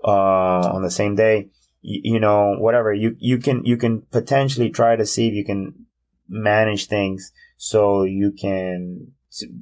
uh, 0.04 0.10
on 0.74 0.82
the 0.82 0.90
same 0.90 1.14
day. 1.14 1.48
You, 1.80 2.00
you 2.04 2.20
know, 2.20 2.56
whatever 2.58 2.92
you 2.92 3.16
you 3.18 3.38
can 3.38 3.64
you 3.64 3.78
can 3.78 4.02
potentially 4.10 4.68
try 4.68 4.96
to 4.96 5.06
see 5.06 5.28
if 5.28 5.32
you 5.32 5.44
can 5.46 5.86
manage 6.28 6.86
things 6.86 7.32
so 7.56 8.04
you 8.04 8.32
can 8.32 9.12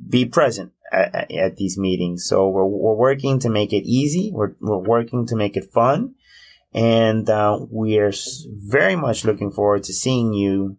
be 0.08 0.24
present 0.24 0.72
at, 0.90 1.30
at- 1.30 1.56
these 1.56 1.78
meetings. 1.78 2.24
So 2.26 2.48
we're, 2.48 2.64
we're 2.64 2.94
working 2.94 3.38
to 3.40 3.48
make 3.48 3.72
it 3.72 3.84
easy. 3.84 4.30
We're, 4.32 4.54
we're 4.60 4.78
working 4.78 5.26
to 5.28 5.36
make 5.36 5.56
it 5.56 5.72
fun. 5.72 6.14
And 6.72 7.28
uh, 7.28 7.66
we 7.70 7.98
are 7.98 8.12
very 8.46 8.94
much 8.94 9.24
looking 9.24 9.50
forward 9.50 9.82
to 9.84 9.92
seeing 9.92 10.32
you 10.32 10.76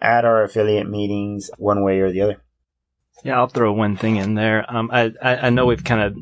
at 0.00 0.24
our 0.24 0.42
affiliate 0.42 0.90
meetings 0.90 1.50
one 1.56 1.82
way 1.82 2.00
or 2.00 2.12
the 2.12 2.20
other. 2.20 2.42
Yeah, 3.24 3.38
I'll 3.38 3.46
throw 3.46 3.72
one 3.72 3.96
thing 3.96 4.16
in 4.16 4.34
there. 4.34 4.66
Um, 4.68 4.90
I, 4.92 5.12
I, 5.22 5.36
I 5.36 5.50
know 5.50 5.66
we've 5.66 5.84
kind 5.84 6.00
of 6.02 6.16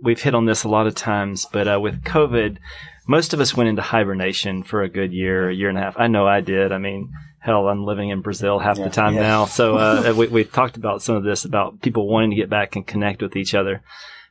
we've 0.00 0.22
hit 0.22 0.34
on 0.34 0.44
this 0.44 0.64
a 0.64 0.68
lot 0.68 0.86
of 0.86 0.94
times, 0.94 1.46
but 1.52 1.66
uh, 1.66 1.80
with 1.80 2.04
COVID, 2.04 2.58
most 3.08 3.32
of 3.32 3.40
us 3.40 3.56
went 3.56 3.70
into 3.70 3.82
hibernation 3.82 4.62
for 4.62 4.82
a 4.82 4.88
good 4.88 5.12
year, 5.12 5.48
a 5.48 5.54
year 5.54 5.70
and 5.70 5.78
a 5.78 5.80
half. 5.80 5.94
I 5.98 6.06
know 6.06 6.28
I 6.28 6.42
did. 6.42 6.70
I 6.72 6.78
mean, 6.78 7.10
hell, 7.40 7.66
I'm 7.66 7.84
living 7.84 8.10
in 8.10 8.20
Brazil 8.20 8.58
half 8.58 8.76
Yeah, 8.76 8.84
the 8.84 8.90
time 8.90 9.14
yeah. 9.14 9.22
now. 9.22 9.44
So 9.46 9.76
uh, 9.78 10.14
we, 10.16 10.28
we've 10.28 10.52
talked 10.52 10.76
about 10.76 11.02
some 11.02 11.16
of 11.16 11.24
this 11.24 11.46
about 11.46 11.80
people 11.80 12.06
wanting 12.06 12.30
to 12.30 12.36
get 12.36 12.50
back 12.50 12.76
and 12.76 12.86
connect 12.86 13.22
with 13.22 13.34
each 13.34 13.54
other. 13.54 13.82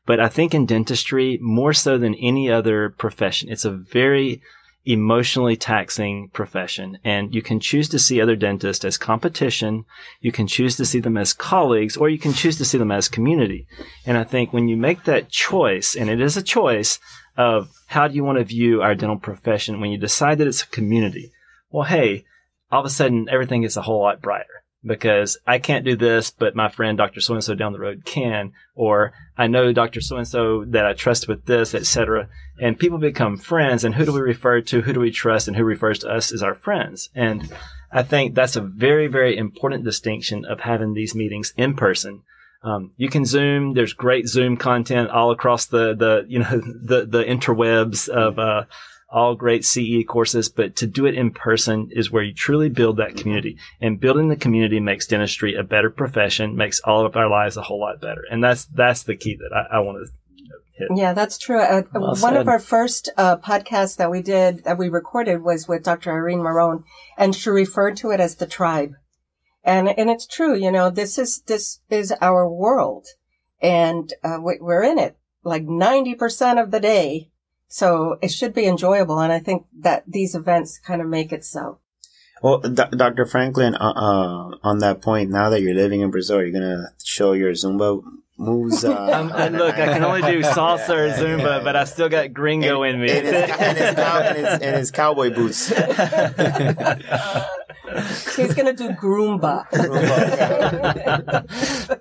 But 0.05 0.19
I 0.19 0.29
think 0.29 0.53
in 0.53 0.67
dentistry, 0.67 1.39
more 1.41 1.73
so 1.73 1.97
than 1.97 2.13
any 2.15 2.51
other 2.51 2.91
profession, 2.91 3.49
it's 3.51 3.65
a 3.65 3.71
very 3.71 4.41
emotionally 4.85 5.57
taxing 5.57 6.29
profession. 6.29 6.97
And 7.03 7.35
you 7.35 7.41
can 7.41 7.59
choose 7.59 7.89
to 7.89 7.99
see 7.99 8.21
other 8.21 8.35
dentists 8.37 8.85
as 8.85 8.97
competition. 8.97 9.85
You 10.21 10.31
can 10.31 10.47
choose 10.47 10.77
to 10.77 10.85
see 10.85 10.99
them 10.99 11.17
as 11.17 11.33
colleagues, 11.33 11.97
or 11.97 12.07
you 12.07 12.19
can 12.19 12.31
choose 12.31 12.57
to 12.59 12.65
see 12.65 12.77
them 12.77 12.91
as 12.91 13.09
community. 13.09 13.67
And 14.05 14.17
I 14.17 14.23
think 14.23 14.53
when 14.53 14.69
you 14.69 14.77
make 14.77 15.03
that 15.03 15.29
choice, 15.29 15.93
and 15.95 16.09
it 16.09 16.21
is 16.21 16.37
a 16.37 16.41
choice 16.43 16.99
of 17.38 17.69
how 17.88 18.08
do 18.08 18.15
you 18.15 18.23
want 18.23 18.39
to 18.39 18.43
view 18.43 18.82
our 18.82 18.95
dental 18.95 19.17
profession 19.17 19.80
when 19.80 19.91
you 19.91 19.97
decide 19.97 20.39
that 20.39 20.47
it's 20.47 20.63
a 20.63 20.67
community, 20.67 21.32
well, 21.69 21.86
hey, 21.86 22.26
all 22.71 22.80
of 22.80 22.86
a 22.86 22.89
sudden 22.89 23.28
everything 23.30 23.62
gets 23.62 23.78
a 23.78 23.82
whole 23.84 24.02
lot 24.02 24.21
brighter 24.21 24.63
because 24.84 25.38
I 25.45 25.60
can't 25.60 25.86
do 25.86 25.95
this, 25.95 26.32
but 26.32 26.56
my 26.56 26.69
friend 26.69 26.97
Dr. 26.97 27.19
So 27.19 27.34
and 27.34 27.43
so 27.43 27.56
down 27.56 27.73
the 27.73 27.80
road 27.80 28.04
can, 28.06 28.54
or 28.76 29.13
I 29.38 29.47
know 29.47 29.73
Dr. 29.73 30.02
So 30.02 30.17
and 30.17 30.28
so 30.28 30.65
that 30.65 30.86
I 30.86 30.93
trust 30.93 31.28
with 31.28 31.45
this, 31.45 31.76
etc. 31.76 32.30
And 32.60 32.80
people 32.80 32.97
become 32.97 33.38
friends. 33.38 33.84
And 33.84 33.95
who 33.95 34.06
do 34.06 34.13
we 34.13 34.21
refer 34.21 34.62
to? 34.62 34.82
Who 34.82 34.93
do 34.93 35.00
we 35.00 35.12
trust? 35.12 35.47
And 35.47 35.58
who 35.58 35.63
refers 35.63 36.00
to 36.00 36.10
us 36.10 36.32
as 36.32 36.41
our 36.41 36.56
friends? 36.56 37.10
And 37.13 37.52
I 37.91 38.04
think 38.04 38.34
that's 38.36 38.56
a 38.56 38.62
very, 38.62 39.08
very 39.08 39.38
important 39.38 39.84
distinction 39.84 40.45
of 40.45 40.62
having 40.62 40.93
these 40.93 41.15
meetings 41.15 41.54
in 41.58 41.76
person. 41.76 42.23
Um, 42.63 42.91
you 42.97 43.09
can 43.09 43.25
Zoom. 43.25 43.73
There's 43.73 43.93
great 43.93 44.27
Zoom 44.27 44.57
content 44.57 45.09
all 45.09 45.31
across 45.31 45.65
the 45.65 45.95
the 45.95 46.25
you 46.27 46.39
know 46.39 46.49
the 46.83 47.05
the 47.05 47.23
interwebs 47.23 48.09
of 48.09 48.39
uh, 48.39 48.65
all 49.09 49.35
great 49.35 49.63
CE 49.63 50.03
courses, 50.07 50.49
but 50.49 50.75
to 50.77 50.87
do 50.87 51.05
it 51.05 51.15
in 51.15 51.31
person 51.31 51.89
is 51.91 52.11
where 52.11 52.23
you 52.23 52.33
truly 52.33 52.69
build 52.69 52.97
that 52.97 53.15
community. 53.15 53.57
And 53.79 53.99
building 53.99 54.27
the 54.27 54.35
community 54.35 54.79
makes 54.79 55.07
dentistry 55.07 55.55
a 55.55 55.63
better 55.63 55.89
profession, 55.89 56.55
makes 56.55 56.81
all 56.81 57.05
of 57.05 57.15
our 57.15 57.29
lives 57.29 57.57
a 57.57 57.61
whole 57.61 57.79
lot 57.79 58.01
better. 58.01 58.23
And 58.29 58.43
that's 58.43 58.65
that's 58.65 59.03
the 59.03 59.15
key 59.15 59.37
that 59.37 59.55
I, 59.55 59.77
I 59.77 59.79
want 59.79 60.05
to 60.05 60.11
hit. 60.77 60.89
Yeah, 60.95 61.13
that's 61.13 61.37
true. 61.37 61.61
Uh, 61.61 61.83
Well 61.93 62.09
one 62.09 62.17
said. 62.17 62.37
of 62.37 62.47
our 62.47 62.59
first 62.59 63.09
uh, 63.17 63.37
podcasts 63.37 63.97
that 63.97 64.11
we 64.11 64.21
did, 64.21 64.63
that 64.65 64.77
we 64.77 64.89
recorded, 64.89 65.41
was 65.41 65.67
with 65.67 65.83
Dr. 65.83 66.11
Irene 66.11 66.39
Marone, 66.39 66.83
and 67.17 67.35
she 67.35 67.49
referred 67.49 67.97
to 67.97 68.11
it 68.11 68.19
as 68.19 68.35
the 68.35 68.47
tribe. 68.47 68.93
And 69.67 69.89
and 69.89 70.10
it's 70.10 70.25
true. 70.25 70.56
You 70.56 70.71
know, 70.71 70.89
this 70.89 71.17
is 71.19 71.41
this 71.41 71.82
is 71.89 72.13
our 72.21 72.47
world, 72.49 73.06
and 73.62 74.12
uh, 74.23 74.38
we- 74.41 74.60
we're 74.62 74.82
in 74.84 74.97
it 74.97 75.17
like 75.43 75.63
ninety 75.63 76.15
percent 76.15 76.58
of 76.58 76.71
the 76.71 76.80
day. 76.80 77.30
So 77.67 78.17
it 78.21 78.30
should 78.32 78.53
be 78.53 78.65
enjoyable, 78.65 79.19
and 79.19 79.34
I 79.34 79.39
think 79.39 79.65
that 79.82 80.06
these 80.08 80.34
events 80.36 80.80
kind 80.80 81.01
of 81.01 81.08
make 81.10 81.34
it 81.34 81.43
so. 81.43 81.80
Well, 82.41 82.60
D- 82.62 82.95
Dr. 82.95 83.25
Franklin, 83.25 83.75
uh, 83.75 83.91
uh, 83.91 84.58
on 84.63 84.77
that 84.80 85.01
point, 85.01 85.32
now 85.32 85.49
that 85.49 85.62
you're 85.62 85.75
living 85.75 85.99
in 85.99 86.12
Brazil, 86.12 86.41
you're 86.41 86.51
gonna 86.53 86.93
show 87.03 87.34
your 87.34 87.51
Zumba 87.51 88.01
moves. 88.38 88.86
Uh, 88.86 88.93
Um, 89.17 89.32
and 89.36 89.58
look, 89.58 89.75
I 89.75 89.88
can 89.93 90.03
only 90.06 90.21
do 90.21 90.41
salsa 90.43 90.89
or 90.95 91.10
Zumba, 91.19 91.62
but 91.62 91.75
I 91.75 91.84
still 91.84 92.08
got 92.08 92.32
gringo 92.32 92.84
in 92.84 93.01
me. 93.01 93.10
and 93.12 93.25
his, 93.27 93.34
and, 93.36 93.77
his 93.77 93.95
cow, 93.95 94.19
and, 94.21 94.38
his, 94.38 94.47
and 94.62 94.75
his 94.77 94.91
cowboy 94.91 95.34
boots. 95.36 95.73
He's 98.36 98.53
gonna 98.53 98.73
do 98.73 98.89
Groomba. 98.89 99.65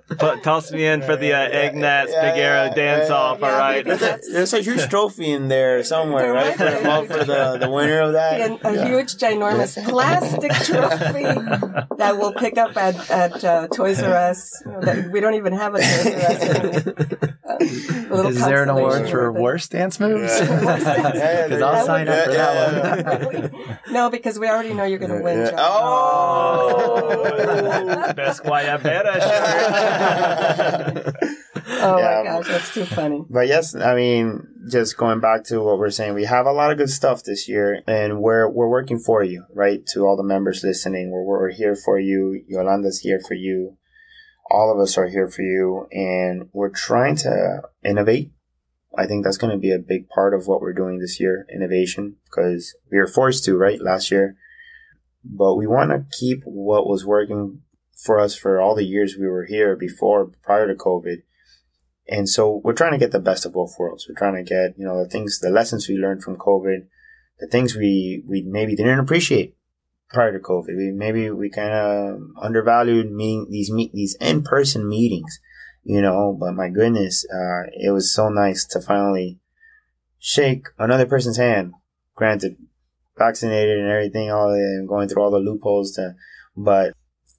Put- 0.17 0.43
Toss 0.43 0.71
me 0.71 0.85
in 0.85 1.01
for 1.01 1.15
the 1.15 1.33
uh, 1.33 1.49
Egnatz 1.49 2.07
Big 2.07 2.37
Arrow 2.39 2.73
dance 2.73 3.09
off, 3.09 3.41
all 3.43 3.49
Yeah, 3.49 3.57
right? 3.57 3.85
maybe 3.85 3.97
There's 3.97 4.27
a, 4.27 4.31
there's 4.31 4.53
a 4.53 4.59
huge 4.61 4.87
trophy 4.89 5.31
in 5.31 5.47
there 5.47 5.83
somewhere, 5.83 6.33
There 6.33 6.33
right? 6.33 6.57
For, 6.57 6.83
well, 6.87 7.05
for 7.05 7.23
the, 7.23 7.57
the 7.59 7.69
winner 7.69 7.99
of 8.01 8.13
that. 8.13 8.41
and 8.41 8.59
a 8.63 8.85
huge, 8.87 9.15
ginormous 9.15 9.81
plastic 9.87 10.51
trophy 10.63 11.23
that 11.97 12.15
we'll 12.17 12.33
pick 12.33 12.57
up 12.57 12.75
at, 12.77 13.09
at 13.09 13.43
uh, 13.43 13.67
Toys 13.67 14.01
R 14.01 14.13
Us. 14.13 14.61
That 14.81 15.09
we 15.11 15.19
don't 15.19 15.35
even 15.35 15.53
have 15.53 15.75
a 15.75 15.79
Toys 15.79 16.05
R 16.07 16.13
Us. 16.13 16.43
Uh, 17.47 17.57
a 18.23 18.27
Is 18.27 18.39
there 18.45 18.63
an 18.63 18.69
award 18.69 19.09
for 19.09 19.31
worst 19.31 19.71
dance 19.71 19.99
moves? 19.99 20.31
Yeah. 20.39 21.13
Yeah, 21.13 21.43
Because 21.47 21.61
I'll 21.61 21.85
sign 21.85 22.07
up 22.07 22.25
for 22.25 22.31
yeah, 22.31 22.37
that 22.37 23.21
yeah, 23.33 23.47
one. 23.57 23.77
no, 23.91 24.09
because 24.09 24.37
we 24.39 24.47
already 24.47 24.73
know 24.73 24.83
you're 24.83 24.99
going 24.99 25.11
to 25.17 25.21
win. 25.23 25.56
Oh! 25.57 26.73
Oh 26.99 27.17
yeah. 27.35 27.83
John. 27.83 28.03
Oh! 28.09 28.13
Best 28.13 28.43
guayabera 28.43 29.13
shirt. 29.21 31.15
Oh 31.81 31.97
Yeah. 31.99 32.23
my 32.23 32.29
gosh, 32.29 32.47
that's 32.47 32.73
too 32.73 32.85
funny. 32.85 33.23
But 33.29 33.47
yes, 33.47 33.75
I 33.75 33.95
mean, 33.95 34.47
just 34.69 34.97
going 34.97 35.19
back 35.19 35.43
to 35.45 35.59
what 35.61 35.77
we're 35.79 35.89
saying, 35.91 36.13
we 36.13 36.25
have 36.25 36.45
a 36.45 36.51
lot 36.51 36.71
of 36.71 36.77
good 36.77 36.89
stuff 36.89 37.23
this 37.23 37.47
year, 37.47 37.81
and 37.87 38.21
we're 38.21 38.49
we're 38.49 38.69
working 38.69 38.99
for 38.99 39.23
you, 39.23 39.45
right? 39.53 39.85
To 39.87 40.05
all 40.05 40.15
the 40.17 40.23
members 40.23 40.63
listening, 40.63 41.11
we're 41.11 41.23
we're 41.23 41.51
here 41.51 41.75
for 41.75 41.99
you. 41.99 42.43
Yolanda's 42.47 42.99
here 42.99 43.19
for 43.19 43.33
you. 43.33 43.77
All 44.49 44.71
of 44.73 44.79
us 44.79 44.97
are 44.97 45.07
here 45.07 45.27
for 45.29 45.41
you, 45.41 45.87
and 45.91 46.49
we're 46.53 46.69
trying 46.69 47.15
to 47.17 47.61
innovate. 47.83 48.31
I 48.97 49.05
think 49.05 49.23
that's 49.23 49.37
going 49.37 49.51
to 49.51 49.57
be 49.59 49.71
a 49.71 49.77
big 49.79 50.07
part 50.09 50.33
of 50.33 50.47
what 50.47 50.61
we're 50.61 50.73
doing 50.73 50.99
this 50.99 51.19
year, 51.19 51.45
innovation, 51.53 52.15
because 52.25 52.73
we 52.91 52.97
were 52.97 53.07
forced 53.07 53.43
to, 53.45 53.55
right, 53.57 53.79
last 53.81 54.09
year. 54.09 54.35
But 55.29 55.55
we 55.55 55.67
want 55.67 55.91
to 55.91 56.05
keep 56.17 56.41
what 56.45 56.87
was 56.87 57.05
working 57.05 57.61
for 57.95 58.19
us 58.19 58.35
for 58.35 58.61
all 58.61 58.75
the 58.75 58.85
years 58.85 59.17
we 59.19 59.27
were 59.27 59.45
here 59.45 59.75
before, 59.75 60.31
prior 60.43 60.67
to 60.67 60.75
COVID. 60.75 61.23
And 62.07 62.29
so 62.29 62.61
we're 62.63 62.73
trying 62.73 62.93
to 62.93 62.97
get 62.97 63.11
the 63.11 63.19
best 63.19 63.45
of 63.45 63.53
both 63.53 63.75
worlds. 63.77 64.07
We're 64.07 64.17
trying 64.17 64.35
to 64.35 64.49
get, 64.49 64.77
you 64.77 64.85
know, 64.85 65.03
the 65.03 65.09
things, 65.09 65.39
the 65.39 65.49
lessons 65.49 65.89
we 65.89 65.95
learned 65.95 66.23
from 66.23 66.37
COVID, 66.37 66.87
the 67.39 67.47
things 67.47 67.75
we, 67.75 68.23
we 68.25 68.43
maybe 68.43 68.75
didn't 68.75 68.99
appreciate 68.99 69.57
prior 70.09 70.31
to 70.31 70.39
COVID. 70.39 70.75
We 70.75 70.91
maybe 70.91 71.29
we 71.29 71.49
kind 71.49 71.73
of 71.73 72.21
undervalued 72.41 73.11
meeting 73.11 73.47
these 73.49 73.71
meet 73.71 73.93
these 73.93 74.15
in 74.19 74.43
person 74.43 74.87
meetings, 74.87 75.39
you 75.83 76.01
know. 76.01 76.35
But 76.39 76.53
my 76.53 76.69
goodness, 76.69 77.25
uh, 77.31 77.63
it 77.73 77.91
was 77.91 78.13
so 78.13 78.29
nice 78.29 78.65
to 78.67 78.81
finally 78.81 79.39
shake 80.19 80.67
another 80.77 81.05
person's 81.05 81.37
hand. 81.37 81.73
Granted, 82.15 82.57
vaccinated 83.17 83.79
and 83.79 83.89
everything, 83.89 84.31
all 84.31 84.49
the, 84.49 84.85
going 84.87 85.07
through 85.07 85.23
all 85.23 85.31
the 85.31 85.37
loopholes. 85.37 85.93
To, 85.93 86.13
but 86.55 86.93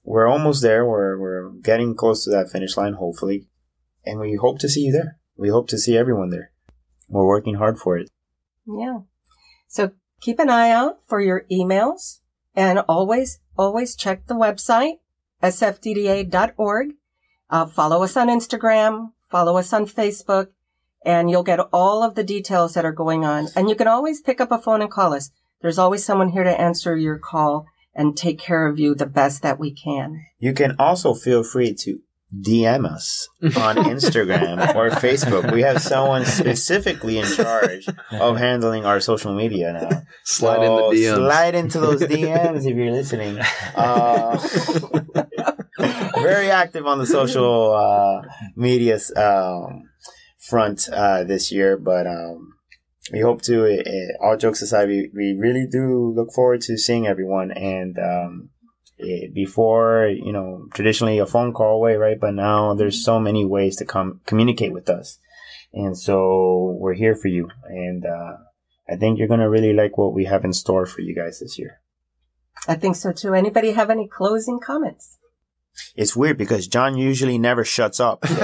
we're 0.05 0.29
almost 0.29 0.62
there. 0.62 0.87
We're 0.87 1.19
we're 1.19 1.51
getting 1.51 1.95
close 1.95 2.25
to 2.25 2.31
that 2.31 2.51
finish 2.51 2.77
line, 2.77 2.95
hopefully 2.95 3.49
and 4.09 4.21
we 4.21 4.37
hope 4.37 4.59
to 4.61 4.69
see 4.69 4.81
you 4.81 4.93
there. 4.93 5.19
We 5.37 5.51
hope 5.51 5.69
to 5.69 5.79
see 5.79 5.97
everyone 5.97 6.31
there. 6.31 6.51
We're 7.09 7.27
working 7.27 7.57
hard 7.57 7.79
for 7.79 7.99
it. 7.99 8.11
Yeah. 8.67 9.01
So 9.69 9.93
keep 10.21 10.38
an 10.38 10.49
eye 10.49 10.71
out 10.71 10.99
for 11.07 11.21
your 11.21 11.45
emails 11.53 12.21
and 12.55 12.81
always, 12.88 13.38
always 13.57 13.95
check 13.95 14.27
the 14.27 14.35
website, 14.35 14.95
sfdda.org. 15.43 16.88
Uh, 17.51 17.67
follow 17.67 18.03
us 18.03 18.17
on 18.17 18.29
Instagram, 18.29 19.12
follow 19.31 19.57
us 19.57 19.73
on 19.73 19.87
Facebook, 19.87 20.49
and 21.05 21.31
you'll 21.31 21.43
get 21.43 21.61
all 21.73 22.03
of 22.03 22.14
the 22.14 22.25
details 22.25 22.75
that 22.75 22.85
are 22.85 22.93
going 22.93 23.25
on. 23.25 23.49
And 23.55 23.69
you 23.69 23.75
can 23.75 23.88
always 23.88 24.21
pick 24.21 24.41
up 24.41 24.51
a 24.51 24.59
phone 24.59 24.83
and 24.83 24.91
call 24.91 25.14
us. 25.14 25.31
There's 25.61 25.79
always 25.79 26.05
someone 26.05 26.31
here 26.31 26.44
to 26.44 26.61
answer 26.61 26.97
your 26.97 27.18
call 27.18 27.66
and 27.94 28.16
take 28.16 28.38
care 28.38 28.68
of 28.68 28.79
you 28.79 28.94
the 28.94 29.07
best 29.07 29.42
that 29.42 29.59
we 29.59 29.73
can. 29.73 30.25
You 30.38 30.53
can 30.53 30.77
also 30.79 31.14
feel 31.14 31.42
free 31.42 31.75
to 31.81 31.99
DM 32.33 32.85
us 32.85 33.29
on 33.42 33.77
Instagram 33.77 34.75
or 34.75 34.90
Facebook. 34.90 35.53
We 35.53 35.62
have 35.62 35.83
someone 35.83 36.25
specifically 36.25 37.18
in 37.18 37.27
charge 37.27 37.88
of 38.12 38.37
handling 38.37 38.85
our 38.85 39.01
social 39.01 39.35
media 39.35 39.73
now. 39.73 40.03
Slide 40.25 40.57
So 40.57 40.90
in 40.90 41.01
the 41.01 41.07
DMs. 41.07 41.16
Slide 41.16 41.55
into 41.55 41.81
those 41.81 42.03
DMs 42.03 42.66
if 42.66 42.77
you're 42.77 42.92
listening. 42.92 43.38
Uh, 43.75 44.37
very 46.23 46.51
active 46.51 46.87
on 46.87 46.99
the 46.99 47.07
social 47.07 47.73
uh, 47.73 48.23
media 48.55 48.99
um, 49.16 49.88
front 50.38 50.88
uh, 50.92 51.25
this 51.25 51.51
year, 51.51 51.77
but 51.77 52.07
um, 52.07 52.58
we 53.12 53.21
hope 53.21 53.42
to. 53.42 53.64
Uh, 53.64 54.25
all 54.25 54.37
jokes 54.37 54.62
aside, 54.62 54.88
we, 54.88 55.11
we 55.14 55.37
really 55.38 55.66
do 55.66 56.12
look 56.14 56.33
forward 56.33 56.61
to 56.62 56.77
seeing 56.77 57.07
everyone. 57.07 57.51
And 57.53 57.99
um, 57.99 58.51
eh, 59.01 59.29
before, 59.33 60.09
you 60.09 60.33
know, 60.33 60.66
traditionally 60.75 61.18
a 61.18 61.27
phone 61.27 61.53
call 61.53 61.77
away, 61.77 61.97
right? 61.97 62.18
But 62.21 62.35
now 62.35 62.75
there's 62.75 63.05
so 63.05 63.18
many 63.18 63.44
ways 63.44 63.77
to 63.77 63.85
come 63.85 64.21
communicate 64.27 64.73
with 64.73 64.88
us, 64.88 65.18
and 65.73 65.97
so 65.97 66.77
we're 66.81 66.94
here 66.94 67.14
for 67.14 67.29
you. 67.29 67.49
And 67.68 68.05
uh, 68.05 68.37
I 68.88 68.97
think 68.97 69.18
you're 69.18 69.29
gonna 69.29 69.51
really 69.51 69.73
like 69.73 69.99
what 69.99 70.14
we 70.14 70.25
have 70.25 70.44
in 70.44 70.53
store 70.53 70.87
for 70.87 71.01
you 71.01 71.14
guys 71.14 71.40
this 71.40 71.59
year. 71.59 71.81
I 72.66 72.75
think 72.75 72.97
so 72.97 73.12
too. 73.12 73.35
Anybody 73.35 73.73
have 73.73 73.90
any 73.90 74.09
closing 74.09 74.61
comments? 74.61 75.17
It's 75.97 76.14
weird 76.17 76.37
because 76.38 76.67
John 76.69 76.97
usually 76.97 77.38
never 77.38 77.64
shuts 77.64 77.99
up. 78.01 78.27
so- 78.27 78.35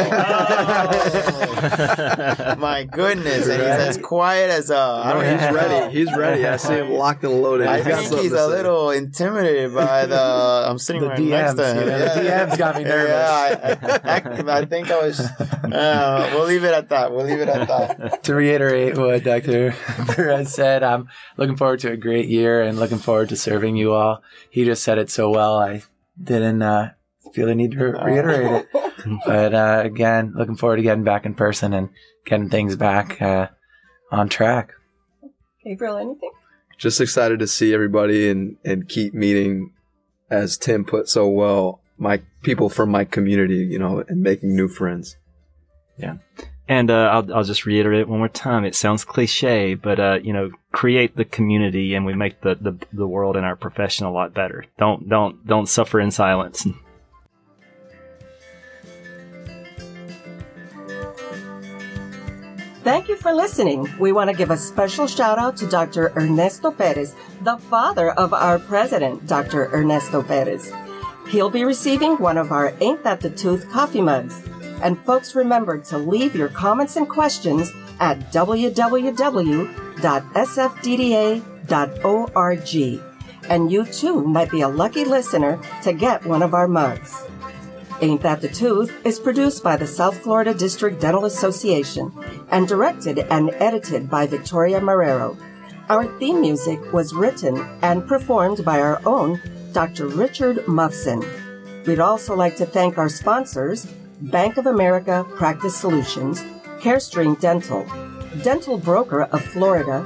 My 2.58 2.84
goodness, 2.90 3.46
and 3.48 3.60
he's 3.62 3.70
as 3.70 3.98
quiet 3.98 4.50
as 4.50 4.70
a. 4.70 4.76
I 4.76 5.12
No, 5.14 5.20
don't 5.20 5.32
he's 5.32 5.42
even 5.42 5.54
ready. 5.54 5.98
He's 5.98 6.16
ready. 6.16 6.46
I 6.46 6.56
see 6.56 6.74
him 6.74 6.90
locked 6.90 7.24
and 7.24 7.40
loaded. 7.42 7.66
I 7.66 7.76
He's 7.82 7.86
think 8.08 8.22
he's 8.22 8.32
a 8.32 8.36
say. 8.38 8.46
little 8.46 8.90
intimidated 8.90 9.74
by 9.74 10.06
the. 10.06 10.16
I'm 10.68 10.78
sitting 10.78 11.02
The 11.02 11.08
right 11.08 11.18
next 11.20 11.54
to 11.54 11.66
him. 11.66 11.76
you 11.78 11.84
know, 11.86 11.98
the 11.98 12.20
DMs 12.20 12.58
got 12.58 12.76
me 12.76 12.84
nervous. 12.84 13.08
Yeah, 13.08 13.78
I, 14.04 14.10
I, 14.52 14.58
I 14.60 14.64
think 14.64 14.90
I 14.90 14.98
was. 15.02 15.20
Uh, 15.20 16.30
we'll 16.34 16.46
leave 16.46 16.64
it 16.64 16.72
at 16.74 16.88
that. 16.90 17.12
We'll 17.12 17.24
leave 17.26 17.40
it 17.40 17.48
at 17.48 17.68
that. 17.68 18.22
to 18.24 18.34
reiterate 18.34 18.96
what 18.98 19.22
Dr. 19.24 19.72
Perez 20.08 20.52
said, 20.52 20.82
I'm 20.82 21.08
looking 21.36 21.56
forward 21.56 21.80
to 21.80 21.90
a 21.92 21.96
great 21.96 22.28
year 22.28 22.62
and 22.62 22.78
looking 22.78 22.98
forward 22.98 23.28
to 23.30 23.36
serving 23.36 23.76
you 23.76 23.92
all. 23.92 24.22
He 24.50 24.64
just 24.64 24.82
said 24.82 24.98
it 24.98 25.10
so 25.10 25.30
well, 25.30 25.56
I 25.58 25.82
didn't 26.22 26.62
uh, 26.62 26.90
feel 27.34 27.46
the 27.46 27.54
need 27.54 27.72
to 27.72 27.78
reiterate 27.78 28.66
it. 28.72 29.20
but 29.26 29.54
uh, 29.54 29.82
again, 29.84 30.32
looking 30.36 30.56
forward 30.56 30.76
to 30.76 30.82
getting 30.82 31.04
back 31.04 31.26
in 31.26 31.34
person 31.34 31.72
and 31.72 31.90
getting 32.24 32.48
things 32.48 32.76
back 32.76 33.20
uh, 33.20 33.48
on 34.10 34.28
track. 34.28 34.72
Gabriel, 35.64 35.96
anything? 35.96 36.30
Just 36.78 37.00
excited 37.00 37.38
to 37.40 37.46
see 37.46 37.74
everybody 37.74 38.28
and, 38.28 38.56
and 38.64 38.88
keep 38.88 39.14
meeting, 39.14 39.72
as 40.30 40.56
Tim 40.56 40.84
put 40.84 41.08
so 41.08 41.28
well, 41.28 41.80
my 41.98 42.22
people 42.42 42.68
from 42.68 42.90
my 42.90 43.04
community, 43.04 43.56
you 43.56 43.78
know, 43.78 44.04
and 44.08 44.20
making 44.20 44.54
new 44.54 44.68
friends. 44.68 45.16
Yeah. 45.96 46.16
And 46.66 46.90
uh, 46.90 47.10
I'll, 47.12 47.34
I'll 47.34 47.44
just 47.44 47.66
reiterate 47.66 48.00
it 48.00 48.08
one 48.08 48.18
more 48.18 48.28
time. 48.28 48.64
It 48.64 48.74
sounds 48.74 49.04
cliche, 49.04 49.74
but 49.74 50.00
uh, 50.00 50.18
you 50.22 50.32
know, 50.32 50.50
create 50.72 51.14
the 51.14 51.24
community, 51.24 51.94
and 51.94 52.06
we 52.06 52.14
make 52.14 52.40
the, 52.40 52.54
the, 52.54 52.78
the 52.92 53.06
world 53.06 53.36
and 53.36 53.44
our 53.44 53.54
profession 53.54 54.06
a 54.06 54.12
lot 54.12 54.32
better. 54.32 54.64
Don't 54.78 55.08
don't 55.08 55.46
don't 55.46 55.68
suffer 55.68 56.00
in 56.00 56.10
silence. 56.10 56.66
Thank 62.84 63.08
you 63.08 63.16
for 63.16 63.32
listening. 63.32 63.88
We 63.98 64.12
want 64.12 64.28
to 64.28 64.36
give 64.36 64.50
a 64.50 64.58
special 64.58 65.06
shout 65.06 65.38
out 65.38 65.56
to 65.56 65.66
Dr. 65.66 66.12
Ernesto 66.16 66.70
Perez, 66.70 67.14
the 67.40 67.56
father 67.56 68.10
of 68.10 68.34
our 68.34 68.58
president, 68.58 69.26
Dr. 69.26 69.70
Ernesto 69.72 70.22
Perez. 70.22 70.70
He'll 71.26 71.48
be 71.48 71.64
receiving 71.64 72.18
one 72.18 72.36
of 72.36 72.52
our 72.52 72.74
Ain't 72.82 73.02
That 73.02 73.22
the 73.22 73.30
Tooth 73.30 73.70
coffee 73.70 74.02
mugs. 74.02 74.38
And 74.82 74.98
folks, 75.06 75.34
remember 75.34 75.78
to 75.78 75.96
leave 75.96 76.36
your 76.36 76.50
comments 76.50 76.96
and 76.96 77.08
questions 77.08 77.72
at 78.00 78.30
www.sfdda.org. 78.30 78.74
And 83.48 83.72
you 83.72 83.84
too 83.86 84.20
might 84.26 84.50
be 84.50 84.60
a 84.60 84.68
lucky 84.68 85.06
listener 85.06 85.58
to 85.84 85.94
get 85.94 86.26
one 86.26 86.42
of 86.42 86.52
our 86.52 86.68
mugs. 86.68 87.24
Ain't 88.00 88.22
That 88.22 88.40
the 88.40 88.48
Tooth 88.48 88.92
is 89.06 89.20
produced 89.20 89.62
by 89.62 89.76
the 89.76 89.86
South 89.86 90.18
Florida 90.18 90.52
District 90.52 91.00
Dental 91.00 91.24
Association 91.24 92.12
and 92.50 92.66
directed 92.66 93.18
and 93.18 93.50
edited 93.54 94.10
by 94.10 94.26
Victoria 94.26 94.80
Marrero. 94.80 95.36
Our 95.88 96.06
theme 96.18 96.40
music 96.40 96.92
was 96.92 97.14
written 97.14 97.56
and 97.82 98.06
performed 98.06 98.64
by 98.64 98.80
our 98.80 99.00
own 99.06 99.40
Dr. 99.72 100.08
Richard 100.08 100.66
Muffson. 100.66 101.24
We'd 101.86 102.00
also 102.00 102.34
like 102.34 102.56
to 102.56 102.66
thank 102.66 102.98
our 102.98 103.08
sponsors, 103.08 103.86
Bank 104.20 104.56
of 104.56 104.66
America 104.66 105.24
Practice 105.36 105.76
Solutions, 105.76 106.42
Carestream 106.80 107.38
Dental, 107.38 107.86
Dental 108.42 108.76
Broker 108.76 109.22
of 109.24 109.44
Florida, 109.44 110.04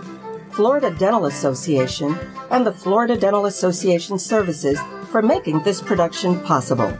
Florida 0.51 0.95
Dental 0.99 1.27
Association, 1.27 2.19
and 2.51 2.67
the 2.67 2.73
Florida 2.73 3.17
Dental 3.17 3.47
Association 3.47 4.19
Services 4.19 4.79
for 5.11 5.23
making 5.23 5.63
this 5.63 5.81
production 5.81 6.41
possible. 6.41 6.93